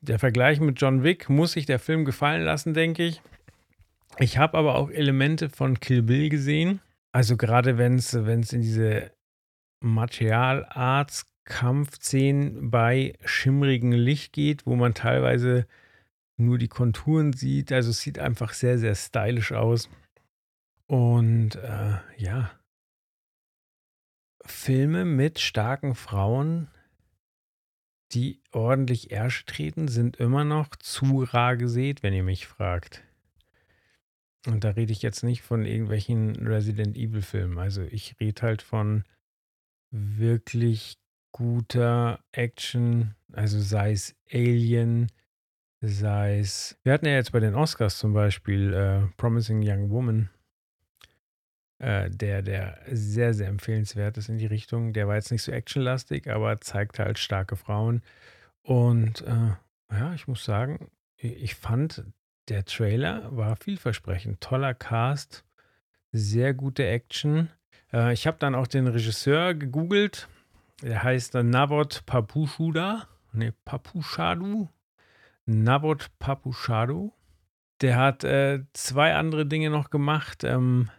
[0.00, 3.20] Der Vergleich mit John Wick muss sich der Film gefallen lassen, denke ich.
[4.18, 6.80] Ich habe aber auch Elemente von Kill Bill gesehen.
[7.12, 9.12] Also gerade wenn es in diese
[9.80, 15.66] Martial Arts Kampfszenen bei schimmrigem Licht geht, wo man teilweise
[16.36, 17.72] nur die Konturen sieht.
[17.72, 19.88] Also es sieht einfach sehr, sehr stylisch aus.
[20.86, 22.50] Und äh, ja,
[24.50, 26.68] Filme mit starken Frauen,
[28.12, 33.02] die ordentlich Ärsche treten, sind immer noch zu rar gesät, wenn ihr mich fragt.
[34.46, 37.58] Und da rede ich jetzt nicht von irgendwelchen Resident Evil Filmen.
[37.58, 39.04] Also ich rede halt von
[39.90, 40.98] wirklich
[41.32, 45.08] guter Action, also sei es Alien,
[45.80, 46.78] sei es.
[46.82, 50.30] Wir hatten ja jetzt bei den Oscars zum Beispiel äh, Promising Young Woman
[51.78, 54.92] äh, der, der sehr, sehr empfehlenswert ist in die Richtung.
[54.92, 58.02] Der war jetzt nicht so actionlastig, aber zeigt halt starke Frauen.
[58.62, 59.54] Und äh,
[59.90, 62.04] ja, ich muss sagen, ich fand,
[62.48, 64.40] der Trailer war vielversprechend.
[64.40, 65.44] Toller Cast,
[66.12, 67.48] sehr gute Action.
[67.92, 70.28] Äh, ich habe dann auch den Regisseur gegoogelt.
[70.82, 73.08] Der heißt Navot Papushuda.
[73.32, 74.68] Ne, Papushadu.
[75.46, 77.12] Navot Papushadu.
[77.80, 80.44] Der hat äh, zwei andere Dinge noch gemacht.
[80.44, 80.90] Ähm,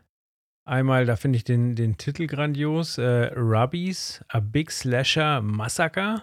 [0.70, 6.22] Einmal, da finde ich den, den Titel grandios: äh, Rubbies, A Big Slasher Massacre.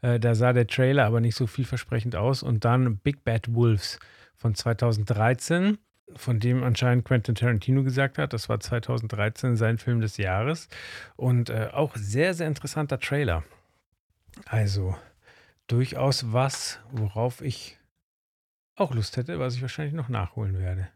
[0.00, 2.44] Äh, da sah der Trailer aber nicht so vielversprechend aus.
[2.44, 3.98] Und dann Big Bad Wolves
[4.36, 5.78] von 2013,
[6.14, 10.68] von dem anscheinend Quentin Tarantino gesagt hat, das war 2013 sein Film des Jahres.
[11.16, 13.42] Und äh, auch sehr, sehr interessanter Trailer.
[14.46, 14.94] Also
[15.66, 17.76] durchaus was, worauf ich
[18.76, 20.90] auch Lust hätte, was ich wahrscheinlich noch nachholen werde.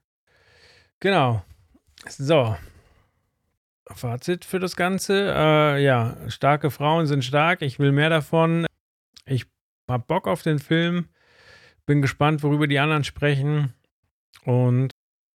[1.01, 1.43] Genau.
[2.07, 2.57] So.
[3.91, 5.33] Fazit für das Ganze.
[5.35, 7.63] Äh, ja, starke Frauen sind stark.
[7.63, 8.67] Ich will mehr davon.
[9.25, 9.47] Ich
[9.89, 11.09] hab Bock auf den Film.
[11.87, 13.73] Bin gespannt, worüber die anderen sprechen.
[14.45, 14.91] Und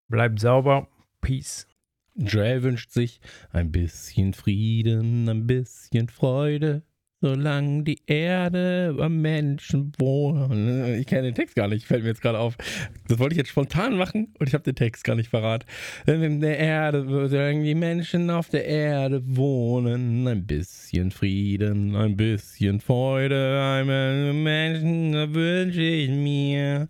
[0.09, 0.89] bleibt sauber.
[1.21, 1.67] Peace.
[2.15, 3.21] Joel wünscht sich
[3.53, 6.83] ein bisschen Frieden, ein bisschen Freude.
[7.23, 10.99] Solange die Erde über Menschen wohnt.
[10.99, 12.57] Ich kenne den Text gar nicht, fällt mir jetzt gerade auf.
[13.09, 15.67] Das wollte ich jetzt spontan machen und ich habe den Text gar nicht verraten.
[16.07, 22.81] In der Erde, solange die Menschen auf der Erde wohnen, ein bisschen Frieden, ein bisschen
[22.81, 26.89] Freude, einmal Menschen wünsche ich mir.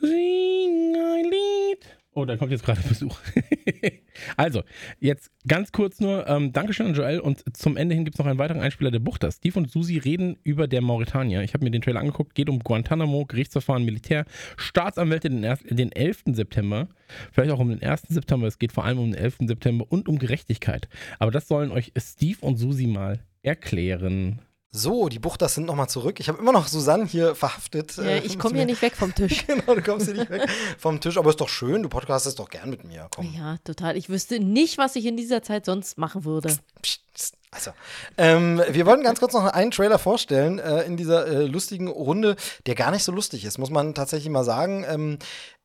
[0.00, 1.86] Sing ein Lied.
[2.14, 3.16] Oh, da kommt jetzt gerade Besuch.
[4.36, 4.62] also,
[5.00, 8.26] jetzt ganz kurz nur, ähm, Dankeschön an Joel und zum Ende hin gibt es noch
[8.26, 9.30] einen weiteren Einspieler der Buchter.
[9.30, 11.42] Steve und Susi reden über der Mauretanier.
[11.42, 14.24] Ich habe mir den Trailer angeguckt, geht um Guantanamo, Gerichtsverfahren, Militär,
[14.56, 16.24] Staatsanwälte den, den 11.
[16.32, 16.88] September,
[17.32, 18.02] vielleicht auch um den 1.
[18.08, 19.38] September, es geht vor allem um den 11.
[19.46, 20.88] September und um Gerechtigkeit.
[21.18, 24.40] Aber das sollen euch Steve und Susi mal erklären.
[24.70, 26.20] So, die Buchters sind nochmal zurück.
[26.20, 27.96] Ich habe immer noch Susanne hier verhaftet.
[27.96, 29.46] Ja, Äh, ich komme hier nicht weg vom Tisch.
[29.46, 30.46] genau, du kommst hier nicht weg
[30.78, 31.16] vom Tisch.
[31.16, 33.08] Aber ist doch schön, du podcastest doch gern mit mir.
[33.10, 33.32] Komm.
[33.34, 33.96] Ja, total.
[33.96, 36.48] Ich wüsste nicht, was ich in dieser Zeit sonst machen würde.
[36.82, 37.34] Psst, psst.
[37.50, 37.70] Also,
[38.18, 42.36] ähm, wir wollten ganz kurz noch einen Trailer vorstellen äh, in dieser äh, lustigen Runde,
[42.66, 44.84] der gar nicht so lustig ist, muss man tatsächlich mal sagen.
[44.86, 45.18] Ähm,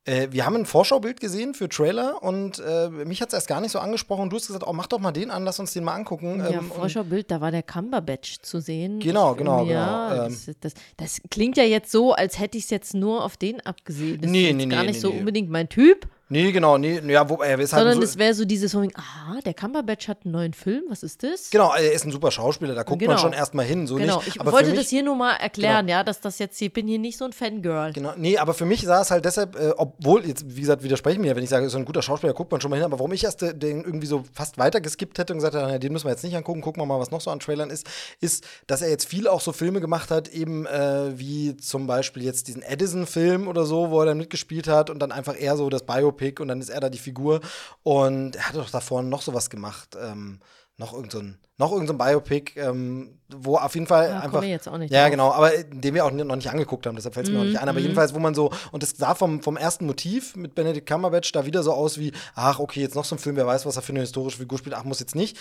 [0.06, 3.60] äh, wir haben ein Vorschaubild gesehen für Trailer und äh, mich hat es erst gar
[3.60, 4.28] nicht so angesprochen.
[4.30, 6.40] Du hast gesagt, oh, mach doch mal den an, lass uns den mal angucken.
[6.40, 9.00] Ja, Ähm, Vorschaubild, da war der Cumberbatch zu sehen.
[9.00, 10.36] Genau, genau, Ja, genau, ähm.
[10.46, 13.60] das, das, das klingt ja jetzt so, als hätte ich es jetzt nur auf den
[13.62, 14.20] abgesehen.
[14.20, 17.00] Das Nee, ist nee, gar nee, nicht nee, so unbedingt mein Typ, Nee, genau, nee,
[17.06, 20.08] ja, wo, er ist halt sondern so, es wäre so dieses von aha, der Cumberbatch
[20.08, 21.50] hat einen neuen Film, was ist das?
[21.50, 23.20] Genau, er ist ein super Schauspieler, da guckt man Genau.
[23.20, 24.28] schon erstmal hin, so Genau, nicht.
[24.28, 26.98] ich wollte mich, das hier nur mal erklären, ja, dass das jetzt, ich bin hier
[26.98, 27.92] nicht so ein Fangirl.
[27.92, 31.20] Genau, nee, aber für mich sah es halt deshalb, äh, obwohl, jetzt, wie gesagt, widersprechen
[31.20, 33.12] mir, wenn ich sage, so ein guter Schauspieler, guckt man schon mal hin, aber warum
[33.12, 35.92] ich erst äh, den irgendwie so fast weiter geskippt hätte und gesagt hätte, na, den
[35.92, 37.86] müssen wir jetzt nicht angucken, gucken wir mal, was noch so an Trailern ist,
[38.20, 42.24] ist, dass er jetzt viel auch so Filme gemacht hat, eben äh, wie zum Beispiel
[42.24, 45.68] jetzt diesen Edison-Film oder so, wo er dann mitgespielt hat und dann einfach eher so
[45.68, 45.82] das
[46.14, 47.40] Biopic und dann ist er da die Figur.
[47.82, 50.40] Und er hatte doch davor noch sowas gemacht, ähm,
[50.76, 54.16] noch irgend so ein, noch irgend so ein Biopic, ähm, wo auf jeden Fall Da
[54.16, 54.32] einfach.
[54.32, 55.10] komme ich jetzt auch nicht Ja, drauf.
[55.12, 57.44] genau, aber äh, den wir auch noch nicht angeguckt haben, deshalb fällt es mir auch
[57.44, 57.62] nicht ein.
[57.64, 60.88] Mhm, Aber jedenfalls, wo man so, und das sah vom, vom ersten Motiv mit Benedict
[60.88, 63.66] Cumberbatch da wieder so aus wie, ach, okay, jetzt noch so ein Film, wer weiß,
[63.66, 65.36] was er für eine historische Figur spielt, ach, muss jetzt nicht.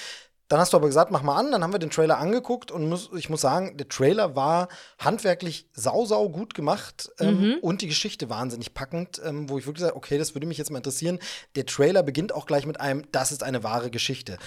[0.50, 2.88] Dann hast du aber gesagt, mach mal an, dann haben wir den Trailer angeguckt und
[2.88, 4.67] muss, ich muss sagen, der Trailer war
[5.00, 9.82] handwerklich sau, sau gut gemacht ähm, und die Geschichte wahnsinnig packend, ähm, wo ich wirklich
[9.84, 11.17] sage, okay, das würde mich jetzt mal interessieren.
[11.56, 14.38] Der Trailer beginnt auch gleich mit einem, das ist eine wahre Geschichte.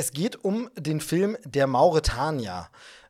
[0.00, 2.68] Es geht um den Film Der Mauretanier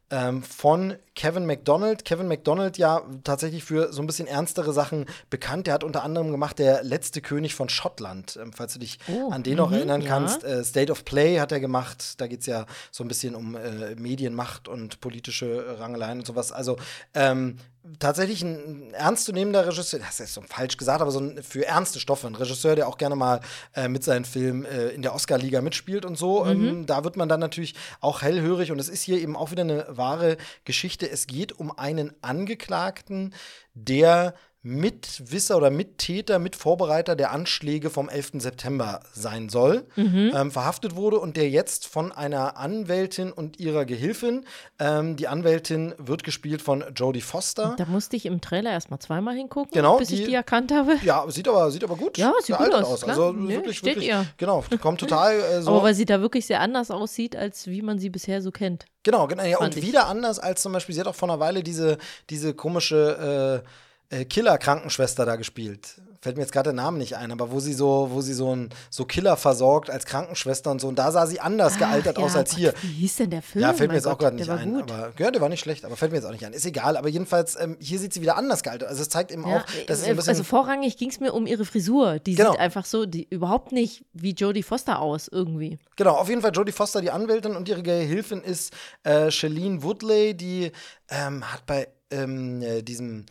[0.09, 2.05] ähm, von Kevin McDonald.
[2.05, 5.67] Kevin McDonald ja tatsächlich für so ein bisschen ernstere Sachen bekannt.
[5.67, 9.31] Der hat unter anderem gemacht Der letzte König von Schottland, ähm, falls du dich Oh,
[9.33, 10.09] an den noch mhm, erinnern ja.
[10.09, 10.45] kannst.
[10.45, 12.21] Äh, State of Play hat er gemacht.
[12.21, 16.53] Da geht es ja so ein bisschen um äh, Medienmacht und politische Rangeleien und sowas.
[16.53, 16.77] Also
[17.15, 17.57] ähm,
[17.99, 22.27] tatsächlich ein ernstzunehmender Regisseur, das ist so falsch gesagt, aber so ein für ernste Stoffe,
[22.27, 23.41] ein Regisseur, der auch gerne mal
[23.75, 26.45] äh, mit seinen Filmen äh, in der Oscar-Liga mitspielt und so.
[26.47, 29.63] Ähm, da wird man dann natürlich auch hellhörig und es ist hier eben auch wieder
[29.63, 31.08] eine wahre Geschichte.
[31.09, 33.35] Es geht um einen Angeklagten,
[33.75, 34.35] der
[34.69, 38.33] Mitwisser oder Mittäter, Mitvorbereiter der Anschläge vom 11.
[38.43, 44.45] September sein soll, ähm, verhaftet wurde und der jetzt von einer Anwältin und ihrer Gehilfin,
[44.79, 47.75] ähm, die Anwältin wird gespielt von Jodie Foster.
[47.79, 50.97] Da musste ich im Trailer erstmal zweimal hingucken, Genau, bis ich die- die erkannt habe.
[51.03, 52.19] Ja, sieht aber, sieht aber gut.
[52.19, 53.17] Ja, sieht gut aus, klar.
[53.17, 54.27] Also Nee, wirklich, steht wirklich, ihr.
[54.37, 55.71] genau, kommt total äh, so.
[55.71, 58.85] Aber weil sie da wirklich sehr anders aussieht, als wie man sie bisher so kennt.
[59.03, 59.45] Genau, genau.
[59.45, 59.87] Ja, und ich.
[59.87, 61.97] wieder anders als zum Beispiel, sie hat auch vor einer Weile diese,
[62.29, 63.69] diese komische äh,
[64.11, 66.01] äh, Killer-Krankenschwester da gespielt.
[66.21, 68.53] Fällt mir jetzt gerade der Name nicht ein, aber wo sie so, wo sie so
[68.55, 70.89] ein so Killer versorgt als Krankenschwester und so.
[70.89, 72.75] Und da sah sie anders gealtert Ach ja, aus als Gott, hier.
[72.83, 73.63] Wie hieß denn der Film?
[73.63, 74.75] Ja, fällt mir Mein jetzt auch Gott, gerade der nicht ein.
[74.75, 74.91] Gut.
[74.91, 76.53] Aber ja, der war nicht schlecht, aber fällt mir jetzt auch nicht ein.
[76.55, 78.89] Ist egal, aber jedenfalls, ähm, hier sieht sie wieder anders gealtert.
[78.89, 81.65] Also es zeigt eben Ja, auch, dass äh, also vorrangig ging es mir um ihre
[81.65, 82.19] Frisur.
[82.19, 82.51] Die Genau.
[82.51, 85.79] sieht einfach so, die überhaupt nicht wie Jodie Foster aus irgendwie.
[85.95, 88.73] Genau, auf jeden Fall Jodie Foster, die Anwältin und ihre Gehilfin ist
[89.05, 90.73] äh, Shailene Woodley, die
[91.11, 93.25] ähm, hat bei ähm, äh, diesem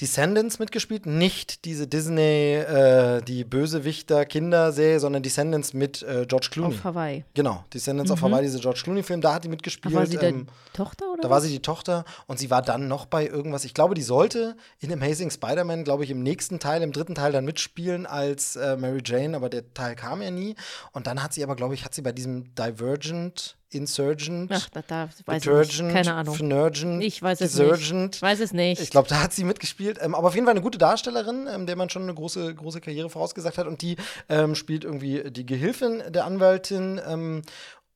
[0.00, 6.74] Descendants mitgespielt, nicht diese Disney, äh, die Bösewichter-Kinderserie, sondern Descendants mit äh, George Clooney.
[6.74, 7.24] Auf Hawaii.
[7.34, 9.94] Genau, Descendants of Hawaii, diese George Clooney-Film, da hat die mitgespielt.
[9.94, 11.30] Da war sie ähm, denn Tochter oder da was?
[11.30, 13.64] war sie die Tochter und sie war dann noch bei irgendwas.
[13.64, 17.32] Ich glaube, die sollte in Amazing Spider-Man, glaube ich, im nächsten Teil, im dritten Teil
[17.32, 20.56] dann mitspielen als äh, Mary Jane, aber der Teil kam ja nie.
[20.92, 24.82] Und dann hat sie aber, glaube ich, hat sie bei diesem Divergent, Insurgent, Ach, da,
[24.86, 25.92] da weiß ich Detergent, nicht.
[25.94, 26.34] Keine Ahnung.
[26.34, 28.02] Fnergent, Ich weiß es Desergent.
[28.02, 28.14] nicht.
[28.16, 28.80] Ich weiß es nicht.
[28.80, 29.98] Ich glaube, da hat sie mitgespielt.
[30.00, 32.80] Ähm, aber auf jeden Fall eine gute Darstellerin, ähm, der man schon eine große, große
[32.80, 33.66] Karriere vorausgesagt hat.
[33.66, 33.96] Und die
[34.28, 37.00] ähm, spielt irgendwie die Gehilfin der Anwältin.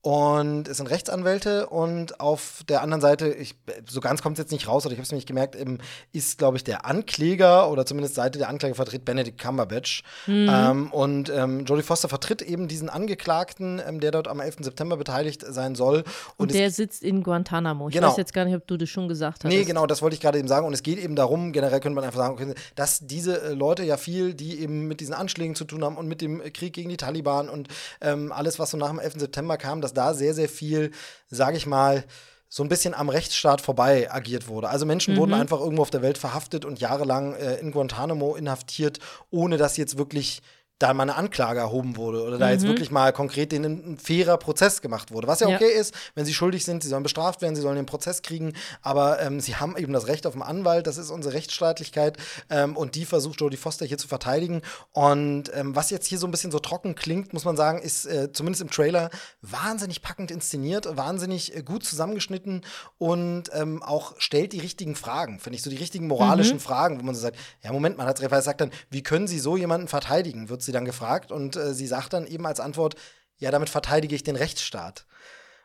[0.07, 3.55] Und es sind Rechtsanwälte und auf der anderen Seite, ich,
[3.89, 5.79] so ganz kommt es jetzt nicht raus, oder ich habe es nämlich gemerkt, eben,
[6.13, 10.03] ist, glaube ich, der Ankläger oder zumindest Seite der Ankläger vertritt Benedict Cumberbatch.
[10.25, 10.49] Mhm.
[10.49, 14.59] Ähm, und ähm, Jodie Foster vertritt eben diesen Angeklagten, ähm, der dort am 11.
[14.61, 16.05] September beteiligt sein soll.
[16.37, 17.89] Und, es der sitzt in Guantanamo.
[17.89, 18.07] Ich Genau.
[18.07, 19.51] weiß jetzt gar nicht, ob du das schon gesagt hast.
[19.51, 20.65] Nee, genau, das wollte ich gerade eben sagen.
[20.65, 23.97] Und es geht eben darum, generell könnte man einfach sagen, dass diese äh, Leute ja
[23.97, 26.95] viel, die eben mit diesen Anschlägen zu tun haben und mit dem Krieg gegen die
[26.95, 27.67] Taliban und
[27.99, 29.15] ähm, alles, was so nach dem 11.
[29.19, 30.91] September kam, dass da sehr, sehr viel,
[31.29, 32.05] sage ich mal,
[32.49, 34.69] so ein bisschen am Rechtsstaat vorbei agiert wurde.
[34.69, 38.99] Also Menschen wurden einfach irgendwo auf der Welt verhaftet und jahrelang äh, in Guantanamo inhaftiert,
[39.31, 40.41] ohne dass jetzt wirklich
[40.79, 44.37] da mal eine Anklage erhoben wurde oder da jetzt wirklich mal konkret denen ein fairer
[44.37, 45.27] Prozess gemacht wurde.
[45.27, 45.55] Was ja Ja.
[45.55, 48.53] okay ist, wenn sie schuldig sind, sie sollen bestraft werden, sie sollen den Prozess kriegen,
[48.83, 52.17] aber ähm, sie haben eben das Recht auf einen Anwalt, das ist unsere Rechtsstaatlichkeit
[52.49, 54.61] ähm, und die versucht Jodie Foster hier zu verteidigen.
[54.91, 58.05] Und ähm, was jetzt hier so ein bisschen so trocken klingt, muss man sagen, ist
[58.05, 59.09] äh, zumindest im Trailer
[59.41, 62.61] wahnsinnig packend inszeniert, wahnsinnig äh, gut zusammengeschnitten
[62.99, 67.03] und ähm, auch stellt die richtigen Fragen, finde ich, so die richtigen moralischen Fragen, wo
[67.03, 69.87] man so sagt, ja Moment, man hat es sagt dann, wie können Sie so jemanden
[69.87, 72.95] verteidigen, wird sie dann gefragt und äh, sie sagt dann eben als Antwort,
[73.39, 75.05] ja, damit verteidige ich den Rechtsstaat.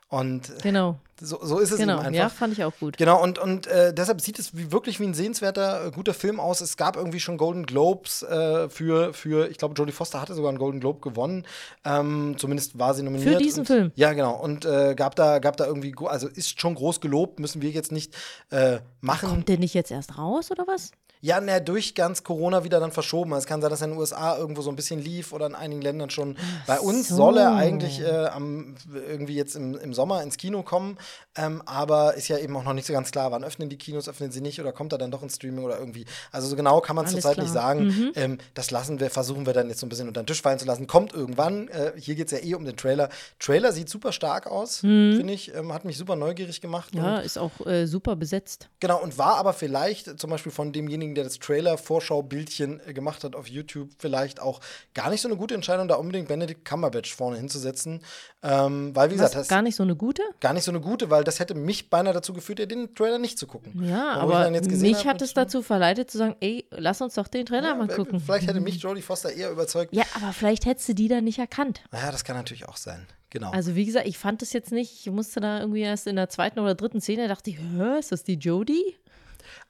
[0.09, 1.99] Und Genau, so, so ist es genau.
[1.99, 2.13] einfach.
[2.13, 2.97] Ja, fand ich auch gut.
[2.97, 6.41] Genau, und, und äh, deshalb sieht es wie, wirklich wie ein sehenswerter, äh, guter Film
[6.41, 6.61] aus.
[6.61, 10.51] Es gab irgendwie schon Golden Globes äh, für, für, ich glaube, Jodie Foster hatte sogar
[10.51, 11.47] einen Golden Globe gewonnen.
[11.85, 13.35] Ähm, zumindest war sie nominiert.
[13.35, 13.93] Für diesen und, Film?
[13.95, 14.35] Ja, genau.
[14.35, 17.93] Und äh, gab, da, gab da irgendwie, also ist schon groß gelobt, müssen wir jetzt
[17.93, 18.15] nicht
[18.51, 19.29] äh, machen.
[19.29, 20.93] Kommt der nicht jetzt erst raus oder was?
[21.25, 23.33] Ja, na, durch ganz Corona wieder dann verschoben.
[23.35, 25.55] Es kann sein, dass er in den USA irgendwo so ein bisschen lief oder in
[25.55, 26.37] einigen Ländern schon.
[26.67, 27.15] Bei uns so.
[27.15, 30.99] soll er eigentlich äh, am, irgendwie jetzt im, im Sommer ins Kino kommen,
[31.35, 34.09] ähm, aber ist ja eben auch noch nicht so ganz klar, wann öffnen die Kinos,
[34.09, 36.05] öffnen sie nicht oder kommt er dann doch ins Streaming oder irgendwie.
[36.31, 38.13] Also so genau kann man es zurzeit nicht sagen.
[38.15, 40.59] Ähm, das lassen wir, versuchen wir dann jetzt so ein bisschen unter den Tisch fallen
[40.59, 40.87] zu lassen.
[40.87, 41.69] Kommt irgendwann.
[41.69, 43.09] Äh, hier geht es ja eh um den Trailer.
[43.39, 45.55] Trailer sieht super stark aus, finde ich.
[45.55, 46.95] Ähm, hat mich super neugierig gemacht.
[46.95, 47.01] Mhm.
[47.01, 48.69] Ja, ist auch äh, super besetzt.
[48.81, 53.35] Genau, und war aber vielleicht zum Beispiel von demjenigen, der das Trailer-Vorschau-Bildchen äh, gemacht hat
[53.35, 54.61] auf YouTube, vielleicht auch
[54.95, 58.03] gar nicht so eine gute Entscheidung, da unbedingt Benedict Cumberbatch vorne hinzusetzen.
[58.43, 60.23] Ähm, weil, wie Was, gesagt, das gar nicht so eine gute?
[60.41, 63.19] gar nicht so eine gute, weil das hätte mich beinahe dazu geführt, ja, den Trailer
[63.19, 63.85] nicht zu gucken.
[63.85, 67.15] Ja, aber dann jetzt gesehen mich hat es dazu verleitet zu sagen, ey, lass uns
[67.15, 68.21] doch den Trailer Ja, mal gucken.
[68.21, 69.95] Vielleicht hätte mich Jodie Foster eher überzeugt.
[69.95, 71.83] Ja, aber vielleicht hättest du die dann nicht erkannt.
[71.91, 73.07] Naja, das kann natürlich auch sein.
[73.31, 73.51] Genau.
[73.51, 76.29] Also wie gesagt, ich fand es jetzt nicht, ich musste da irgendwie erst in der
[76.29, 78.97] zweiten oder dritten Szene, dachte ich, hä, ist das die Jodie?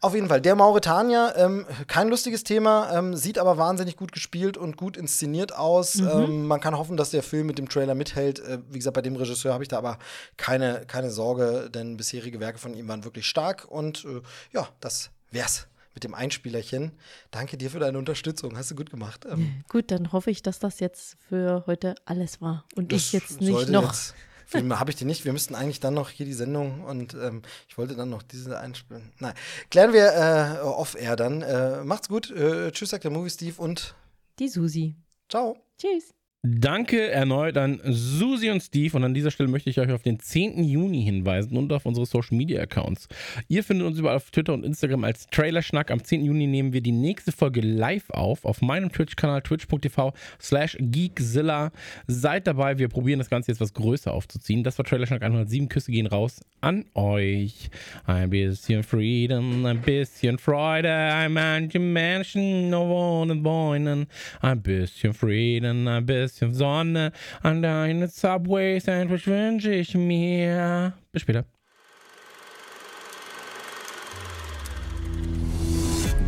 [0.03, 4.57] Auf jeden Fall, der Mauretanier, ähm, kein lustiges Thema, ähm, sieht aber wahnsinnig gut gespielt
[4.57, 5.95] und gut inszeniert aus.
[5.95, 8.41] Ähm, man kann hoffen, dass der Film mit dem Trailer mithält.
[8.41, 10.01] Äh, wie gesagt, bei dem Regisseur habe ich da aber
[10.37, 13.65] keine, keine Sorge, denn bisherige Werke von ihm waren wirklich stark.
[13.69, 14.23] Und äh,
[14.53, 16.91] ja, das wär's mit dem Einspielerchen.
[17.31, 19.25] Danke dir für deine Unterstützung, hast du gut gemacht.
[19.31, 22.65] Ähm, Gut, dann hoffe ich, dass das jetzt für heute alles war.
[22.75, 23.85] Und ich jetzt nicht noch.
[23.85, 24.15] Jetzt,
[24.55, 25.25] habe ich die nicht.
[25.25, 28.59] Wir müssten eigentlich dann noch hier die Sendung und ähm, ich wollte dann noch diese
[28.59, 29.13] einspielen.
[29.19, 29.35] Nein,
[29.71, 31.43] klären wir äh, off-air dann.
[31.43, 32.31] Äh, macht's gut.
[32.31, 33.95] Äh, tschüss, sagt der Movie Steve und
[34.39, 34.95] Die Susi.
[35.29, 35.57] ciao.
[35.79, 36.15] Tschüss.
[36.45, 40.19] Danke erneut an Susi und Steve und an dieser Stelle möchte ich euch auf den
[40.19, 40.65] 10.
[40.65, 43.07] Juni hinweisen und auf unsere Social Media Accounts.
[43.47, 45.93] Ihr findet uns überall auf Twitter und Instagram als Trailerschnack.
[45.93, 46.25] Am 10.
[46.25, 51.71] Juni nehmen wir die nächste Folge live auf auf meinem Twitch-Kanal twitch.tv slash geekzilla.
[52.09, 54.65] Seid dabei, wir probieren das Ganze jetzt was größer aufzuziehen.
[54.65, 55.69] Das war Trailerschnack 107.
[55.69, 57.71] Küsse gehen raus an euch.
[58.05, 64.09] Ein bisschen Freedom, ein bisschen Freude, ein manche Menschen wohnen wollen.
[64.41, 67.13] Ein bisschen Frieden, ein bisschen Sonne,
[67.43, 70.95] an deine Subway-Sandwich wünsche ich mir.
[71.13, 71.45] Bis später.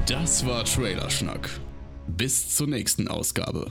[0.06, 1.48] Das war Trailerschnack.
[2.06, 3.70] Bis zur nächsten Ausgabe.